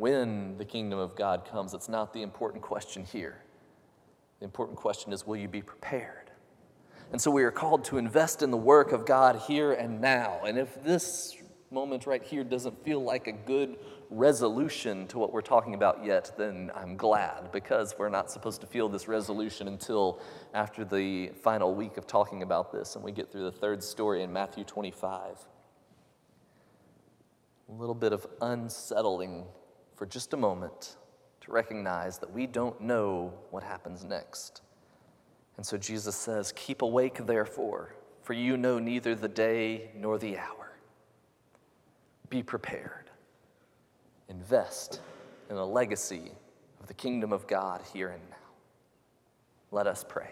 When 0.00 0.56
the 0.56 0.64
kingdom 0.64 0.98
of 0.98 1.14
God 1.14 1.44
comes, 1.44 1.74
it's 1.74 1.90
not 1.90 2.14
the 2.14 2.22
important 2.22 2.62
question 2.62 3.04
here. 3.04 3.42
The 4.38 4.46
important 4.46 4.78
question 4.78 5.12
is 5.12 5.26
will 5.26 5.36
you 5.36 5.46
be 5.46 5.60
prepared? 5.60 6.30
And 7.12 7.20
so 7.20 7.30
we 7.30 7.42
are 7.42 7.50
called 7.50 7.84
to 7.84 7.98
invest 7.98 8.40
in 8.40 8.50
the 8.50 8.56
work 8.56 8.92
of 8.92 9.04
God 9.04 9.36
here 9.46 9.72
and 9.74 10.00
now. 10.00 10.40
And 10.46 10.56
if 10.56 10.82
this 10.82 11.36
moment 11.70 12.06
right 12.06 12.22
here 12.22 12.42
doesn't 12.42 12.82
feel 12.82 13.02
like 13.02 13.26
a 13.26 13.32
good 13.32 13.76
resolution 14.08 15.06
to 15.08 15.18
what 15.18 15.34
we're 15.34 15.42
talking 15.42 15.74
about 15.74 16.02
yet, 16.02 16.32
then 16.38 16.70
I'm 16.74 16.96
glad 16.96 17.52
because 17.52 17.94
we're 17.98 18.08
not 18.08 18.30
supposed 18.30 18.62
to 18.62 18.66
feel 18.66 18.88
this 18.88 19.06
resolution 19.06 19.68
until 19.68 20.18
after 20.54 20.82
the 20.82 21.28
final 21.42 21.74
week 21.74 21.98
of 21.98 22.06
talking 22.06 22.42
about 22.42 22.72
this 22.72 22.94
and 22.94 23.04
we 23.04 23.12
get 23.12 23.30
through 23.30 23.44
the 23.44 23.52
third 23.52 23.84
story 23.84 24.22
in 24.22 24.32
Matthew 24.32 24.64
25. 24.64 25.44
A 27.68 27.72
little 27.72 27.94
bit 27.94 28.14
of 28.14 28.26
unsettling 28.40 29.44
for 30.00 30.06
just 30.06 30.32
a 30.32 30.36
moment 30.38 30.96
to 31.42 31.52
recognize 31.52 32.16
that 32.16 32.32
we 32.32 32.46
don't 32.46 32.80
know 32.80 33.34
what 33.50 33.62
happens 33.62 34.02
next. 34.02 34.62
And 35.58 35.66
so 35.66 35.76
Jesus 35.76 36.16
says, 36.16 36.54
Keep 36.56 36.80
awake, 36.80 37.26
therefore, 37.26 37.94
for 38.22 38.32
you 38.32 38.56
know 38.56 38.78
neither 38.78 39.14
the 39.14 39.28
day 39.28 39.90
nor 39.94 40.16
the 40.16 40.38
hour. 40.38 40.72
Be 42.30 42.42
prepared. 42.42 43.10
Invest 44.30 45.02
in 45.50 45.56
a 45.56 45.66
legacy 45.66 46.32
of 46.80 46.86
the 46.86 46.94
kingdom 46.94 47.30
of 47.30 47.46
God 47.46 47.82
here 47.92 48.08
and 48.08 48.22
now. 48.30 48.36
Let 49.70 49.86
us 49.86 50.02
pray. 50.08 50.30